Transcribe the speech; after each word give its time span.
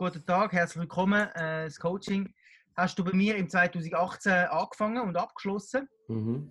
guten 0.00 0.24
Tag, 0.24 0.54
herzlich 0.54 0.80
willkommen. 0.80 1.28
Äh, 1.34 1.64
das 1.66 1.78
Coaching 1.78 2.32
hast 2.74 2.98
du 2.98 3.04
bei 3.04 3.12
mir 3.12 3.36
im 3.36 3.50
2018 3.50 4.32
angefangen 4.32 5.06
und 5.06 5.14
abgeschlossen. 5.14 5.90
Mhm. 6.08 6.50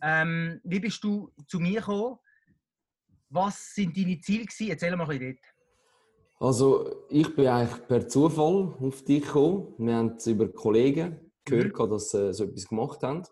Ähm, 0.00 0.60
wie 0.64 0.80
bist 0.80 1.04
du 1.04 1.30
zu 1.46 1.60
mir 1.60 1.80
gekommen? 1.80 2.16
Was 3.28 3.74
sind 3.74 3.94
deine 3.94 4.18
Ziele 4.20 4.46
gewesen? 4.46 4.70
Erzähl 4.70 4.96
mal 4.96 5.02
ein 5.10 5.18
bisschen 5.18 5.34
dort. 5.34 6.48
Also 6.48 7.04
ich 7.10 7.36
bin 7.36 7.48
eigentlich 7.48 7.86
per 7.86 8.08
Zufall 8.08 8.74
auf 8.80 9.04
dich 9.04 9.24
gekommen. 9.24 9.74
Wir 9.76 9.94
haben 9.96 10.14
es 10.16 10.26
über 10.26 10.48
Kollegen 10.48 11.20
gehört, 11.44 11.78
Mhm. 11.78 11.90
dass 11.90 12.08
sie 12.08 12.32
so 12.32 12.44
etwas 12.44 12.66
gemacht 12.66 13.02
haben. 13.02 13.24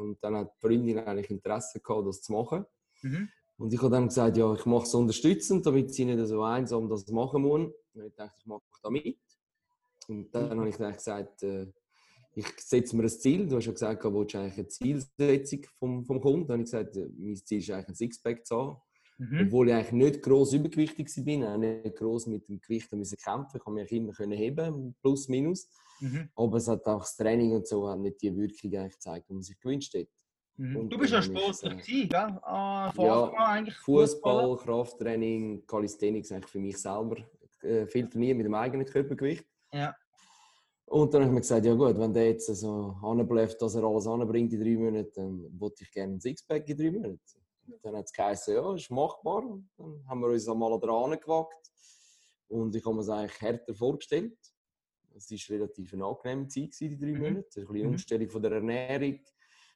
Und 0.00 0.18
dann 0.24 0.38
hat 0.38 0.50
die 0.56 0.66
Freundin 0.66 0.98
eigentlich 0.98 1.30
Interesse 1.30 1.78
gehabt, 1.78 2.04
das 2.04 2.20
zu 2.20 2.32
machen. 2.32 2.66
Mhm. 3.02 3.28
Und 3.58 3.72
ich 3.72 3.80
habe 3.80 3.90
dann 3.90 4.08
gesagt, 4.08 4.36
ja, 4.36 4.52
ich 4.54 4.66
mache 4.66 4.84
es 4.84 4.94
unterstützend, 4.94 5.66
damit 5.66 5.94
sie 5.94 6.04
nicht 6.04 6.26
so 6.26 6.42
einsam 6.42 6.88
das 6.88 7.06
machen 7.08 7.42
muss. 7.42 7.70
Und 7.98 8.06
ich 8.06 8.14
dachte, 8.14 8.36
ich 8.38 8.46
mache 8.46 8.62
da 8.82 8.90
mit. 8.90 9.18
Und 10.08 10.34
dann 10.34 10.58
habe 10.58 10.68
ich 10.68 10.76
dann 10.76 10.92
gesagt, 10.92 11.42
äh, 11.42 11.66
ich 12.34 12.46
setze 12.58 12.96
mir 12.96 13.02
ein 13.02 13.08
Ziel. 13.08 13.46
Du 13.46 13.56
hast 13.56 13.66
ja 13.66 13.72
gesagt, 13.72 14.04
du 14.04 14.14
willst 14.14 14.34
eigentlich 14.34 14.58
eine 14.58 14.68
Zielsetzung 14.68 15.66
vom, 15.78 16.04
vom 16.04 16.20
Kunden. 16.20 16.46
Dann 16.46 16.54
habe 16.54 16.62
ich 16.62 16.70
gesagt, 16.70 16.96
äh, 16.96 17.08
mein 17.16 17.36
Ziel 17.36 17.58
ist 17.58 17.70
eigentlich 17.70 17.88
ein 17.88 17.94
Sixpack 17.94 18.46
zu 18.46 18.56
haben. 18.56 18.76
Mhm. 19.18 19.46
Obwohl 19.46 19.68
ich 19.68 19.74
eigentlich 19.74 19.92
nicht 19.92 20.22
gross 20.22 20.52
übergewichtig 20.52 21.08
war, 21.08 21.54
auch 21.54 21.58
nicht 21.58 21.96
gross 21.96 22.26
mit 22.26 22.48
dem 22.48 22.60
Gewicht 22.60 22.92
müssen 22.92 23.18
kämpfen. 23.18 23.56
Ich 23.56 23.62
konnte 23.64 23.82
mich 23.82 23.92
immer 23.92 24.12
können 24.12 24.38
heben, 24.38 24.94
plus 25.02 25.28
minus. 25.28 25.68
Mhm. 26.00 26.28
Aber 26.36 26.58
es 26.58 26.68
hat 26.68 26.86
auch 26.86 27.00
das 27.00 27.16
Training 27.16 27.52
und 27.52 27.66
so 27.66 27.88
hat 27.88 27.98
nicht 27.98 28.22
die 28.22 28.34
Wirkung 28.36 28.72
eigentlich 28.74 28.92
gezeigt, 28.92 29.28
die 29.28 29.32
man 29.34 29.42
sich 29.42 29.58
gewünscht 29.58 29.94
hat. 29.94 30.06
Mhm. 30.56 30.88
Du 30.88 30.98
bist 30.98 31.12
ja 31.12 31.22
sportlich 31.22 31.86
gewesen, 31.86 32.08
gell? 32.08 32.38
Ah, 32.42 32.92
Ja, 32.96 33.32
eigentlich 33.32 33.76
Fußball, 33.76 34.56
Krafttraining, 34.56 35.66
Calisthenics 35.66 36.30
eigentlich 36.30 36.50
für 36.50 36.58
mich 36.60 36.76
selber. 36.78 37.16
Äh, 37.62 37.86
viel 37.86 38.08
trainieren 38.08 38.36
mit 38.38 38.46
dem 38.46 38.54
eigenen 38.54 38.86
Körpergewicht. 38.86 39.46
Ja. 39.72 39.94
Und 40.86 41.12
dann 41.12 41.22
habe 41.22 41.30
ich 41.30 41.34
mir 41.34 41.40
gesagt, 41.40 41.66
ja 41.66 41.74
gut, 41.74 41.98
wenn 41.98 42.14
der 42.14 42.28
jetzt 42.30 42.46
so 42.46 42.96
anbleibt, 43.02 43.60
dass 43.60 43.74
er 43.74 43.84
alles 43.84 44.06
anbringt 44.06 44.52
in 44.54 44.60
drei 44.60 44.76
Monaten, 44.76 45.12
dann 45.14 45.60
wollte 45.60 45.84
ich 45.84 45.90
gerne 45.92 46.14
ein 46.14 46.20
Sixpack 46.20 46.66
in 46.68 46.76
drei 46.78 46.90
Monaten. 46.90 47.20
Und 47.66 47.84
dann 47.84 47.96
hat 47.96 48.06
es 48.06 48.12
geheißen, 48.12 48.54
ja, 48.54 48.74
ist 48.74 48.90
machbar. 48.90 49.44
Und 49.44 49.68
dann 49.76 50.02
haben 50.08 50.20
wir 50.20 50.28
uns 50.28 50.48
einmal 50.48 50.78
dran 50.80 51.10
gewagt. 51.20 51.70
Und 52.48 52.74
ich 52.74 52.84
habe 52.84 52.94
mir 52.94 53.02
es 53.02 53.08
eigentlich 53.10 53.40
härter 53.42 53.74
vorgestellt. 53.74 54.38
Es 55.14 55.30
war 55.30 55.56
relativ 55.56 55.92
eine 55.92 56.06
angenehme 56.06 56.48
Zeit, 56.48 56.74
die 56.80 56.96
drei 56.98 57.12
Mhm. 57.12 57.18
Monate. 57.18 57.60
Ein 57.60 57.66
bisschen 57.66 57.74
Mhm. 57.82 57.88
Umstellung 57.88 58.30
von 58.30 58.42
der 58.42 58.52
Ernährung, 58.52 59.20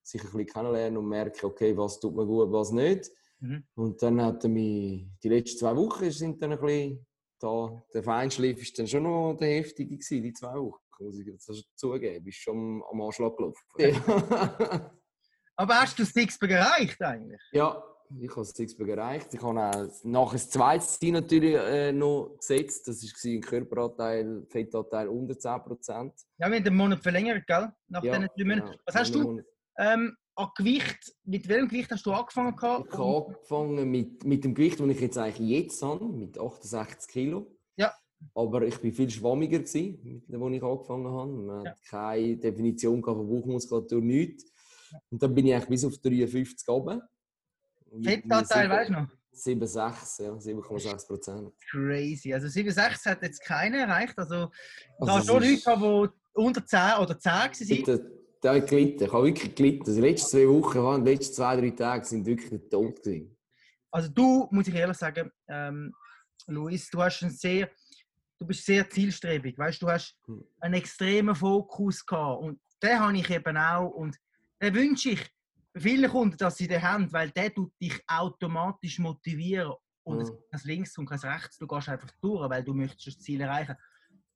sich 0.02 0.20
ein 0.22 0.27
bisschen 0.30 0.46
kennenlernen 0.46 0.96
und 0.96 1.08
merken, 1.08 1.44
okay, 1.46 1.77
was 1.77 2.00
tut 2.00 2.14
mir 2.14 2.24
gut, 2.24 2.50
was 2.50 2.70
nicht. 2.72 3.11
Mhm. 3.41 3.64
Und 3.74 4.00
dann 4.02 4.22
hat 4.22 4.44
mich, 4.44 5.06
die 5.22 5.28
letzten 5.28 5.58
zwei 5.58 5.77
Wochen 5.77 6.11
sind 6.11 6.41
dann 6.41 6.52
ein 6.52 6.61
bisschen, 6.61 7.06
da, 7.43 7.83
der 7.93 8.03
Feinschliff 8.03 8.61
ist 8.62 8.79
dann 8.79 8.87
schon 8.87 9.03
noch 9.05 9.35
der 9.35 9.48
heftige 9.59 9.97
gewesen, 9.97 10.23
die 10.23 10.33
zwei 10.33 10.55
Wochen, 10.55 10.81
muss 11.01 11.19
ich 11.19 11.27
jetzt 11.27 11.51
zugeben. 11.77 12.25
Bist 12.25 12.39
schon 12.39 12.83
am 12.91 13.01
Anschlag 13.01 13.37
gelaufen. 13.37 13.61
Ja, 13.79 13.89
Aber 15.57 15.75
hast 15.81 15.98
du 15.98 16.03
das 16.03 16.13
Sixpack 16.13 16.51
erreicht 16.51 17.01
eigentlich? 17.03 17.41
ja 17.53 17.83
ich 18.20 18.31
habe 18.31 18.41
das 18.43 18.51
Sixpack 18.51 18.89
erreicht. 18.89 19.33
Ich 19.33 19.41
habe 19.43 19.59
auch 19.61 19.89
nach 20.05 20.33
das 20.33 20.51
zweite 20.51 20.85
Ziel 20.85 21.13
natürlich 21.13 21.55
äh, 21.55 21.93
noch 21.93 22.37
gesetzt. 22.39 22.87
Das 22.89 23.03
war 23.03 23.31
ein 23.33 23.41
Körperanteil, 23.41 24.47
Fettanteil 24.48 25.09
unter 25.09 25.35
10%. 25.35 26.13
Ja, 26.39 26.48
wir 26.51 26.57
haben 26.57 26.65
den 26.65 26.77
Monat 26.77 27.03
verlängert, 27.03 27.47
gell? 27.47 27.73
Nach 27.89 28.03
Ja, 28.03 28.19
diesen 28.19 28.29
drei 28.37 28.45
Monaten. 28.45 28.70
genau. 28.73 28.83
Was 28.85 28.95
hast 28.95 29.15
du 29.15 29.41
ähm, 29.79 30.17
an 30.34 30.48
Gewicht, 30.56 31.12
mit 31.25 31.48
welchem 31.48 31.69
Gewicht 31.69 31.91
hast 31.91 32.06
du 32.06 32.12
angefangen? 32.12 32.56
gehabt? 32.56 32.86
Ich 32.91 32.98
habe 32.98 33.27
angefangen 33.27 33.91
mit, 33.91 34.25
mit 34.25 34.44
dem 34.44 34.55
Gewicht, 34.55 34.80
das 34.80 34.89
ich 34.89 35.00
jetzt 35.00 35.19
eigentlich 35.19 35.48
jetzt 35.48 35.83
habe, 35.83 36.06
mit 36.06 36.39
68 36.39 37.11
Kilo. 37.11 37.55
Ja. 37.77 37.92
Aber 38.34 38.62
ich 38.62 38.83
war 38.83 38.92
viel 38.92 39.11
schwammiger, 39.11 39.58
als 39.58 39.74
ich 39.74 39.98
angefangen 40.30 41.08
habe. 41.08 41.33
Man 41.33 41.64
Ja. 41.64 41.70
hat 41.72 41.78
keine 41.89 42.36
Definition 42.36 43.02
von 43.02 43.28
Bauchmuskulatur, 43.28 44.00
nichts. 44.00 44.44
Und 45.11 45.22
dann 45.22 45.34
bin 45.34 45.47
ich 45.47 45.55
eigentlich 45.55 45.69
bis 45.69 45.84
auf 45.84 45.98
53 45.98 46.69
runter. 46.69 47.08
Und 47.90 48.05
Fettanteil, 48.05 48.70
weißt 48.70 48.89
du 48.90 48.92
noch? 48.95 49.08
7,6, 49.34 50.23
ja, 50.23 50.30
7,6 50.33 51.07
Prozent. 51.07 51.52
Crazy. 51.70 52.34
Also 52.34 52.48
7,6 52.48 53.07
hat 53.07 53.23
jetzt 53.23 53.42
keiner 53.42 53.78
erreicht. 53.78 54.18
Also, 54.18 54.51
Also 54.98 55.18
es 55.18 55.27
schon 55.27 55.42
Leute, 55.42 56.11
die 56.14 56.39
unter 56.39 56.67
10 56.67 56.80
oder 57.01 57.18
10 57.18 57.33
waren. 57.33 58.21
Der, 58.42 58.53
der 58.55 58.63
hat 58.63 58.69
gelitten. 58.70 59.05
Ich 59.05 59.13
habe 59.13 59.25
wirklich 59.27 59.55
gelitten. 59.55 59.83
Also 59.86 59.95
Die 59.95 60.01
letzten 60.08 60.30
zwei 60.30 60.48
Wochen, 60.48 61.05
die 61.05 61.11
letzten 61.13 61.35
zwei, 61.35 61.57
drei 61.57 61.70
Tage 61.70 62.05
sind 62.05 62.27
wirklich 62.27 62.51
der 62.51 62.69
Tod 62.69 63.03
gewesen. 63.03 63.36
Also 63.91 64.08
du, 64.08 64.48
muss 64.51 64.69
ich 64.69 64.75
ehrlich 64.75 64.97
sagen, 64.97 65.30
ähm, 65.48 65.95
Luis, 66.47 66.89
du 66.91 67.01
hast 67.02 67.23
einen 67.23 67.31
sehr, 67.33 67.70
du 68.39 68.47
bist 68.47 68.64
sehr 68.64 68.89
zielstrebig, 68.89 69.57
weißt 69.58 69.83
du, 69.83 69.89
hast 69.89 70.17
Hm. 70.27 70.45
einen 70.61 70.75
extremen 70.75 71.35
Fokus 71.35 72.05
gehabt 72.05 72.42
und 72.42 72.61
den 72.83 72.98
habe 72.98 73.17
ich 73.17 73.31
eben 73.31 73.57
auch 73.57 73.91
und 73.91 74.17
den 74.61 74.75
wünsche 74.75 75.11
ich 75.11 75.31
vielen 75.77 76.11
Kunden, 76.11 76.36
dass 76.36 76.57
sie 76.57 76.67
den 76.67 76.83
haben, 76.83 77.13
weil 77.13 77.31
der 77.31 77.52
tut 77.55 77.73
dich 77.81 78.02
automatisch 78.07 78.98
motivieren 78.98 79.75
und 80.05 80.20
es 80.20 80.29
Hm. 80.31 80.36
gibt 80.36 80.51
kein 80.51 80.61
links 80.64 80.98
und 80.98 81.07
kein 81.07 81.19
rechts, 81.20 81.58
du 81.58 81.67
gehst 81.67 81.89
einfach 81.89 82.11
durch, 82.20 82.51
weil 82.51 82.64
du 82.64 82.75
möchtest 82.75 83.07
das 83.07 83.19
Ziel 83.20 83.41
erreichen. 83.41 83.77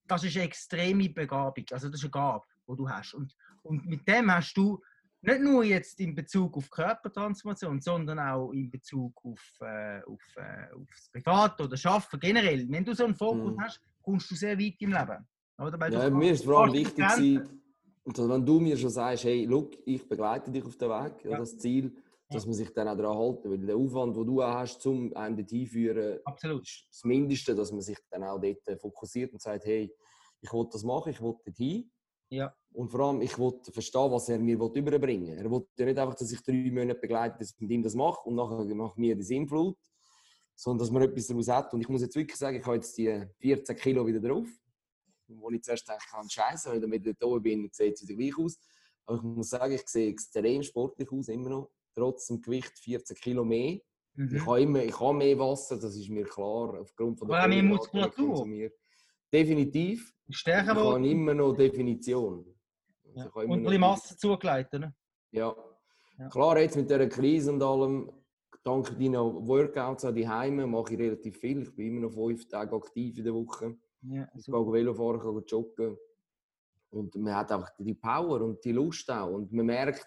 Das 0.07 0.23
ist 0.23 0.37
eine 0.37 0.45
extreme 0.45 1.09
Begabung, 1.09 1.65
also 1.73 1.89
das 1.89 1.99
ist 1.99 2.05
eine 2.05 2.11
Gabe, 2.13 2.45
die 2.69 2.77
du 2.77 2.89
hast 2.89 3.15
und, 3.15 3.35
und 3.67 3.87
mit 3.87 4.07
dem 4.09 4.31
hast 4.33 4.55
du 4.57 4.81
nicht 5.23 5.41
nur 5.41 5.65
jetzt 5.65 5.99
in 6.01 6.15
Bezug 6.15 6.57
auf 6.57 6.71
Körpertransformation, 6.71 7.81
sondern 7.81 8.19
auch 8.19 8.53
in 8.53 8.71
Bezug 8.71 9.13
auf, 9.25 9.43
äh, 9.61 10.01
auf, 10.05 10.23
äh, 10.37 10.69
das 10.89 11.11
Privat 11.13 11.61
oder 11.61 11.77
Schaffen 11.77 12.21
generell. 12.21 12.67
Wenn 12.69 12.85
du 12.85 12.95
so 12.95 13.05
einen 13.05 13.17
Fokus 13.17 13.57
Mhm. 13.57 13.61
hast, 13.61 13.81
kommst 14.03 14.31
du 14.31 14.35
sehr 14.37 14.59
weit 14.59 14.77
im 14.81 14.93
Leben. 14.93 15.27
Oder? 15.59 15.81
Weil 15.81 15.93
Ja, 15.93 16.11
mir 16.11 16.33
ist 16.33 16.45
vor 16.45 16.63
allem 16.63 16.73
wichtig, 16.75 16.97
dass 16.99 17.19
wenn 17.19 18.47
du 18.47 18.61
mir 18.61 18.77
schon 18.77 18.91
sagst, 18.91 19.25
hey, 19.25 19.45
look, 19.47 19.77
ich 19.85 20.09
begleite 20.09 20.51
dich 20.51 20.65
auf 20.65 20.77
den 20.77 20.89
Weg, 20.91 21.25
ja. 21.25 21.33
Ja. 21.33 21.39
das 21.39 21.59
Ziel, 21.59 21.93
dass 22.29 22.47
man 22.47 22.55
sich 22.55 22.71
dann 22.73 22.89
auch 22.89 22.97
daran 22.97 23.19
halten. 23.19 23.51
Weil 23.51 23.67
der 23.67 23.77
Aufwand, 23.77 24.17
den 24.17 24.27
du 24.27 24.43
auch 24.43 24.55
hast, 24.55 24.87
um 24.87 25.13
einem 25.17 25.37
dorthin 25.37 25.67
zu 25.67 25.73
führen, 25.73 26.21
Absolut. 26.25 26.63
ist 26.63 26.87
das 26.89 27.05
Mindeste, 27.05 27.55
dass 27.55 27.73
man 27.73 27.81
sich 27.81 27.99
dann 28.11 28.23
auch 28.23 28.41
dort 28.41 28.69
äh, 28.69 28.77
fokussiert 28.77 29.33
und 29.33 29.43
sagt, 29.43 29.65
hey, 29.65 29.93
ich 30.41 30.53
will 30.53 30.69
das 30.71 30.85
machen, 30.85 31.11
ich 31.11 31.21
will 31.21 31.35
dorthin. 31.45 31.91
Ja. 32.29 32.55
Und 32.73 32.91
vor 32.91 33.01
allem, 33.01 33.23
ich 33.23 33.39
will 33.39 33.59
verstehen, 33.73 34.11
was 34.11 34.29
er 34.29 34.39
mir 34.39 34.55
überbringen 34.55 35.29
will. 35.29 35.39
Er 35.39 35.51
will 35.51 35.67
ja 35.79 35.87
nicht 35.87 35.99
einfach, 35.99 36.15
dass 36.15 36.31
ich 36.31 36.43
drei 36.43 36.71
Monate 36.71 37.01
begleite, 37.01 37.39
dass 37.39 37.53
ich 37.53 37.61
mit 37.61 37.71
ihm 37.71 37.83
das 37.83 37.95
mache 37.95 38.29
und 38.29 38.35
nachher 38.35 38.65
nach 38.65 38.97
mir 38.97 39.17
die 39.17 39.23
Sinnflut, 39.23 39.79
sondern 40.55 40.81
dass 40.81 40.91
man 40.91 41.03
etwas 41.03 41.27
daraus 41.29 41.49
hat. 41.49 41.73
Und 41.73 41.81
ich 41.81 41.89
muss 41.89 42.03
jetzt 42.03 42.17
wirklich 42.17 42.37
sagen, 42.37 42.59
ich 42.59 42.67
habe 42.67 42.77
jetzt 42.77 42.97
die 42.99 43.25
14 43.39 43.77
Kilo 43.77 44.07
wieder 44.07 44.21
drauf. 44.21 44.49
Wo 45.29 45.51
ich 45.51 45.63
zuerst 45.63 45.89
ich 45.89 46.11
kann 46.11 46.29
scheiße, 46.29 46.71
wenn 46.71 46.93
ich 46.93 47.03
wieder 47.03 47.15
da 47.15 47.39
bin, 47.39 47.69
sieht 47.73 47.95
es 47.95 48.07
wieder 48.07 48.19
gleich 48.19 48.39
aus. 48.39 48.59
Aber 49.07 49.17
ich 49.19 49.23
muss 49.23 49.49
sagen, 49.49 49.73
ich 49.73 49.87
sehe 49.89 50.11
extrem 50.11 50.63
sportlich 50.63 51.11
aus, 51.11 51.29
immer 51.29 51.49
noch. 51.49 51.71
Trotz 51.95 52.27
dem 52.27 52.41
Gewicht 52.41 52.79
14 52.79 53.17
Kilo 53.17 53.45
mehr. 53.45 53.81
Mhm. 54.15 54.37
Ich 54.37 54.47
habe 54.47 54.61
immer, 54.61 54.83
ich 54.83 55.01
habe 55.01 55.17
mehr 55.17 55.39
Wasser, 55.39 55.79
das 55.79 55.97
ist 55.97 56.09
mir 56.09 56.25
klar, 56.25 56.81
aufgrund 56.81 57.19
von 57.19 57.29
der 57.29 57.39
Aber 57.39 57.49
mehr 57.49 57.63
Muskulatur. 57.63 58.47
Definitiv. 59.33 60.13
Ich 60.29 60.39
Stärker 60.39 60.69
habe 60.69 60.81
geworden 60.81 61.05
immer 61.05 61.35
noch 61.35 61.55
Definition. 61.55 62.45
Also 63.05 63.19
ja. 63.19 63.27
ich 63.27 63.35
habe 63.35 63.47
und 63.47 63.53
ein 63.53 63.63
bisschen 63.65 63.81
Masse 63.81 64.17
zugelegt. 64.17 64.75
Oder? 64.75 64.95
Ja. 65.31 65.55
Ja. 66.19 66.29
Klar, 66.29 66.59
jetzt 66.59 66.77
mit 66.77 66.89
dieser 66.89 67.07
Krise 67.09 67.53
und 67.53 67.63
allem, 67.63 68.11
dank 68.65 68.89
deinen 68.99 69.15
Workouts 69.15 70.05
an 70.05 70.15
die 70.15 70.27
Heime, 70.27 70.67
mache 70.67 70.95
ich 70.95 70.99
relativ 70.99 71.37
viel. 71.39 71.63
Ich 71.63 71.75
bin 71.75 71.89
immer 71.89 72.09
noch 72.09 72.13
fünf 72.13 72.49
Tage 72.49 72.75
aktiv 72.75 73.19
in 73.19 73.25
der 73.25 73.35
Woche. 73.35 73.77
Ja, 74.03 74.29
Ich 74.35 74.45
super. 74.45 74.65
gehe 74.65 74.73
Velo 74.73 74.95
fahren, 74.95 75.21
gehe 75.21 75.45
joggen. 75.47 75.97
Und 76.91 77.15
man 77.17 77.35
hat 77.35 77.53
einfach 77.53 77.71
die 77.79 77.95
Power 77.95 78.41
und 78.41 78.65
die 78.65 78.73
Lust 78.73 79.11
auch. 79.11 79.31
Und 79.31 79.53
man 79.53 79.67
merkt, 79.67 80.07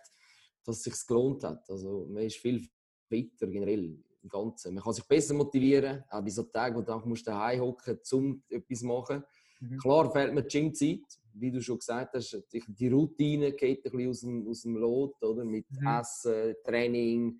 dass 0.65 0.77
es 0.77 0.83
sich 0.83 1.07
gelohnt 1.07 1.43
hat. 1.43 1.69
Also 1.69 2.07
man 2.09 2.23
ist 2.23 2.37
viel 2.37 2.67
fitter 3.07 3.47
generell 3.47 3.97
im 4.21 4.29
Ganzen. 4.29 4.73
Man 4.73 4.83
kann 4.83 4.93
sich 4.93 5.05
besser 5.05 5.33
motivieren, 5.33 6.03
auch 6.09 6.21
bei 6.21 6.29
so 6.29 6.43
Tagen, 6.43 6.75
wo 6.75 6.81
du 6.81 6.91
einfach 6.93 7.05
musst 7.05 7.27
daheim 7.27 7.61
hocken 7.61 7.99
um 8.13 8.43
etwas 8.49 8.79
zu 8.79 8.85
machen. 8.85 9.23
Mhm. 9.61 9.77
Klar 9.77 10.11
fehlt 10.11 10.33
mir 10.33 10.43
die 10.43 10.59
Gymzeit, 10.59 11.01
wie 11.33 11.51
du 11.51 11.61
schon 11.61 11.77
gesagt 11.79 12.13
hast. 12.15 12.41
Die- 12.51 12.87
Routine 12.89 13.53
geht 13.53 13.85
ein 13.85 13.91
bisschen 13.91 14.09
aus 14.09 14.19
dem, 14.21 14.47
aus 14.47 14.61
dem 14.61 14.77
Lot, 14.77 15.21
oder? 15.23 15.43
Mit 15.45 15.65
Mhm. 15.71 15.87
Essen, 15.87 16.55
Training. 16.63 17.39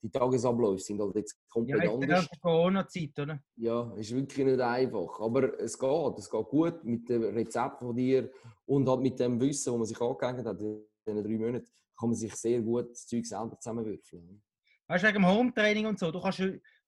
Die 0.00 0.10
Tagesabläufe 0.10 0.78
sind 0.80 1.00
halt 1.00 1.16
jetzt 1.16 1.32
Ja, 1.32 1.44
komplett 1.50 1.82
die 1.82 1.88
anders. 1.88 2.08
ganze 2.08 2.40
Corona-Zeit, 2.40 3.18
oder? 3.18 3.42
Ja, 3.56 3.92
ist 3.96 4.14
wirklich 4.14 4.46
nicht 4.46 4.60
einfach. 4.60 5.18
Aber 5.20 5.58
es 5.60 5.76
geht. 5.76 6.18
Es 6.18 6.30
geht 6.30 6.46
gut 6.46 6.84
mit 6.84 7.08
dem 7.08 7.22
Rezept 7.24 7.80
von 7.80 7.96
dir 7.96 8.30
und 8.66 8.88
halt 8.88 9.00
mit 9.00 9.18
dem 9.18 9.40
Wissen, 9.40 9.72
das 9.72 9.76
man 9.78 9.86
sich 9.86 10.00
angehängt 10.00 10.46
hat 10.46 10.60
in 10.60 10.84
diesen 11.04 11.24
drei 11.24 11.36
Monaten, 11.36 11.66
kann 11.98 12.08
man 12.10 12.14
sich 12.14 12.32
sehr 12.36 12.62
gut 12.62 12.90
das 12.92 13.06
Zeug 13.08 13.26
selber 13.26 13.58
zusammenwürfeln. 13.58 14.40
Weißt 14.88 15.04
du, 15.04 15.08
wegen 15.08 15.18
dem 15.18 15.26
Hometraining 15.26 15.86
und 15.86 15.98
so, 15.98 16.10
du 16.10 16.18
kannst, 16.18 16.38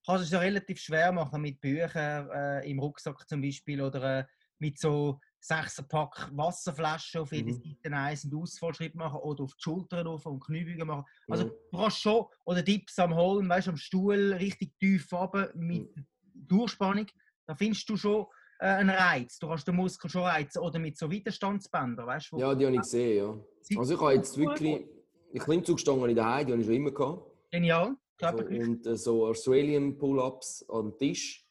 kannst 0.06 0.24
es 0.24 0.30
ja 0.30 0.38
relativ 0.38 0.80
schwer 0.80 1.12
machen 1.12 1.42
mit 1.42 1.60
Büchern 1.60 2.30
äh, 2.30 2.70
im 2.70 2.78
Rucksack 2.78 3.28
zum 3.28 3.42
Beispiel 3.42 3.82
oder 3.82 4.20
äh, 4.20 4.24
mit 4.58 4.78
so 4.78 5.20
Sechserpack 5.38 6.30
Wasserflaschen 6.32 7.20
auf 7.20 7.32
jede 7.32 7.52
Mhm. 7.52 7.62
Seite 7.82 7.96
eins 7.96 8.24
und 8.24 8.34
Ausfallschritt 8.34 8.94
machen 8.94 9.20
oder 9.20 9.44
auf 9.44 9.54
die 9.54 9.62
Schultern 9.62 10.06
rauf 10.06 10.24
und 10.24 10.40
Kniebeugen 10.40 10.86
machen. 10.86 11.04
Also 11.28 11.44
Mhm. 11.44 11.52
du 11.70 11.78
kannst 11.78 12.00
schon, 12.00 12.24
oder 12.46 12.62
Dips 12.62 12.98
am 12.98 13.14
Holen, 13.14 13.48
weißt 13.48 13.66
du, 13.66 13.70
am 13.72 13.76
Stuhl 13.76 14.32
richtig 14.32 14.72
tief 14.78 15.12
runter 15.12 15.50
mit 15.54 15.94
Mhm. 15.94 16.06
Durchspannung, 16.34 17.06
da 17.46 17.54
findest 17.54 17.86
du 17.88 17.98
schon 17.98 18.26
äh, 18.60 18.66
einen 18.66 18.90
Reiz. 18.90 19.38
Du 19.38 19.48
kannst 19.48 19.68
den 19.68 19.76
Muskel 19.76 20.10
schon 20.10 20.22
reizen 20.22 20.60
oder 20.60 20.78
mit 20.78 20.96
so 20.96 21.10
Widerstandsbändern, 21.10 22.06
weißt 22.06 22.32
du? 22.32 22.38
Ja, 22.38 22.54
die 22.54 22.64
habe 22.64 22.76
ich 22.76 22.80
gesehen, 22.82 23.16
ja. 23.16 23.78
Also 23.78 23.94
ich 23.94 24.00
habe 24.00 24.14
jetzt 24.14 24.38
wirklich... 24.38 24.86
Die 25.32 25.38
Klimmzugstangen 25.38 26.08
in 26.08 26.16
der 26.16 26.28
Heide, 26.28 26.46
die 26.46 26.52
habe 26.52 26.60
ich 26.62 26.66
schon 26.66 26.74
immer 26.74 26.90
gehabt. 26.90 27.29
Genial. 27.50 27.96
Also, 28.22 28.44
und 28.44 28.86
äh, 28.86 28.96
so 28.96 29.26
Australian 29.26 29.96
Pull-Ups 29.96 30.64
am 30.68 30.96
Tisch, 30.98 31.46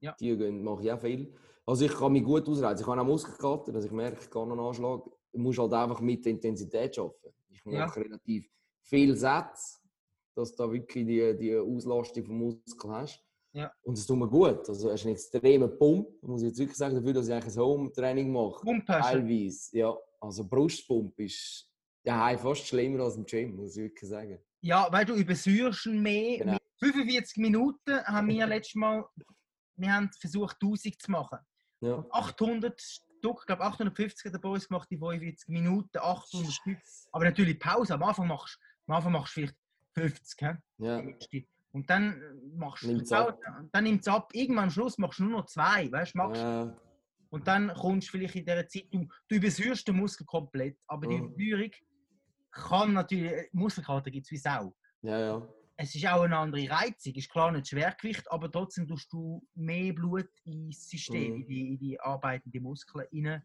Ja. 0.00 0.14
die 0.18 0.36
gehen, 0.36 0.62
mache 0.64 0.82
ich 0.82 0.92
auch 0.92 1.00
viel. 1.00 1.32
Also 1.66 1.84
ich 1.84 1.92
kann 1.92 2.12
mich 2.12 2.24
gut 2.24 2.48
ausreizen. 2.48 2.82
Ich 2.82 2.88
habe 2.88 3.00
auch 3.00 3.06
Muskelkater, 3.06 3.74
also 3.74 3.86
ich 3.86 3.92
merke, 3.92 4.18
ich 4.22 4.30
kann 4.30 4.50
einen 4.50 4.58
Anschlag. 4.60 5.02
Du 5.32 5.38
musst 5.38 5.58
halt 5.60 5.72
einfach 5.72 6.00
mit 6.00 6.24
der 6.24 6.32
Intensität 6.32 6.98
arbeiten. 6.98 7.32
Ich 7.48 7.60
Ja. 7.64 7.86
mache 7.86 8.00
relativ 8.00 8.50
viel 8.82 9.14
Sätze, 9.14 9.78
dass 10.34 10.54
du 10.54 10.64
da 10.64 10.72
wirklich 10.72 11.06
die, 11.06 11.36
die 11.38 11.56
Auslastung 11.56 12.24
vom 12.24 12.38
Muskel 12.38 12.90
hast. 12.90 13.24
Ja. 13.52 13.70
Und 13.82 13.96
es 13.98 14.06
tut 14.06 14.18
mir 14.18 14.28
gut. 14.28 14.68
Also 14.68 14.88
du 14.88 14.92
hast 14.92 15.04
einen 15.04 15.14
extremen 15.14 15.78
Pump, 15.78 16.08
muss 16.22 16.42
ich 16.42 16.48
jetzt 16.48 16.58
wirklich 16.58 16.76
sagen, 16.76 16.96
dafür, 16.96 17.12
dass 17.12 17.28
ich 17.28 17.34
eigentlich 17.34 17.54
ein 17.56 17.62
Home-Training 17.62 18.32
mache. 18.32 18.64
Pump. 18.64 18.86
Teilweise, 18.86 19.76
ja. 19.78 19.96
Also 20.20 20.44
Brustpump 20.44 21.18
ist 21.20 21.70
daheim 22.02 22.38
fast 22.38 22.66
schlimmer 22.66 23.04
als 23.04 23.16
im 23.16 23.24
Gym, 23.24 23.54
muss 23.56 23.76
ich 23.76 23.82
wirklich 23.84 24.08
sagen. 24.10 24.38
Ja, 24.62 24.88
weil 24.90 25.04
du 25.04 25.14
übersäuerst 25.14 25.86
ihn 25.86 26.02
mehr. 26.02 26.38
Genau. 26.38 26.52
Mit 26.52 26.62
45 26.80 27.36
Minuten 27.38 28.04
haben 28.04 28.28
wir 28.28 28.46
letztes 28.46 28.74
Mal 28.74 29.04
wir 29.80 29.92
haben 29.92 30.10
versucht, 30.12 30.56
1000 30.62 31.00
zu 31.00 31.10
machen. 31.10 31.38
Ja. 31.80 32.04
800 32.10 32.80
Stück, 32.80 33.38
ich 33.40 33.46
glaube 33.46 33.62
850 33.62 34.26
hat 34.26 34.34
der 34.34 34.38
Boys 34.38 34.68
gemacht, 34.68 34.88
die 34.90 34.98
45 34.98 35.48
Minuten, 35.48 35.98
800 35.98 36.52
Stück. 36.52 36.78
Aber 37.12 37.24
natürlich 37.24 37.58
Pause. 37.58 37.94
Am 37.94 38.02
Anfang 38.02 38.28
machst 38.28 38.58
am 38.86 38.96
Anfang 38.96 39.12
machst 39.12 39.36
du 39.36 39.40
vielleicht 39.40 39.56
50. 39.94 40.40
hä? 40.40 40.54
Ja. 40.78 41.02
Und 41.72 41.88
dann 41.88 42.20
äh, 42.20 42.56
machst 42.56 42.82
du 42.82 42.98
Pause, 42.98 43.38
dann 43.72 43.84
nimmt 43.84 44.00
es 44.00 44.08
ab. 44.08 44.30
Irgendwann 44.34 44.64
am 44.64 44.70
Schluss 44.70 44.98
machst 44.98 45.20
du 45.20 45.24
nur 45.24 45.40
noch 45.40 45.46
zwei. 45.46 45.90
Weißt, 45.90 46.14
machst, 46.14 46.42
Ja. 46.42 46.76
Und 47.30 47.46
dann 47.46 47.72
kommst 47.74 48.08
du 48.08 48.12
vielleicht 48.12 48.34
in 48.34 48.44
dieser 48.44 48.66
Zeit, 48.66 48.86
du, 48.90 49.06
du 49.28 49.36
übersäuerst 49.36 49.86
den 49.86 49.96
Muskel 49.96 50.26
komplett. 50.26 50.76
Aber 50.88 51.06
die. 51.06 51.16
Übersäuerung 51.16 51.70
kann 52.50 52.92
natürlich, 52.92 53.30
äh, 53.32 53.48
Muskelkater 53.52 54.10
gibt 54.10 54.26
es 54.26 54.32
wie 54.32 54.36
Sau. 54.38 54.74
Ja, 55.02 55.18
ja. 55.18 55.48
Es 55.76 55.94
ist 55.94 56.06
auch 56.06 56.22
eine 56.22 56.36
andere 56.36 56.68
Reizung, 56.68 57.14
ist 57.14 57.30
klar 57.30 57.50
nicht 57.52 57.68
Schwergewicht, 57.68 58.30
aber 58.30 58.50
trotzdem 58.52 58.86
tust 58.86 59.10
du 59.12 59.42
mehr 59.54 59.94
Blut 59.94 60.28
ins 60.44 60.88
System, 60.90 61.32
Mhm. 61.32 61.40
in, 61.40 61.46
die, 61.46 61.68
in 61.72 61.78
die 61.78 62.00
arbeitenden 62.00 62.62
Muskeln 62.62 63.06
rein 63.12 63.42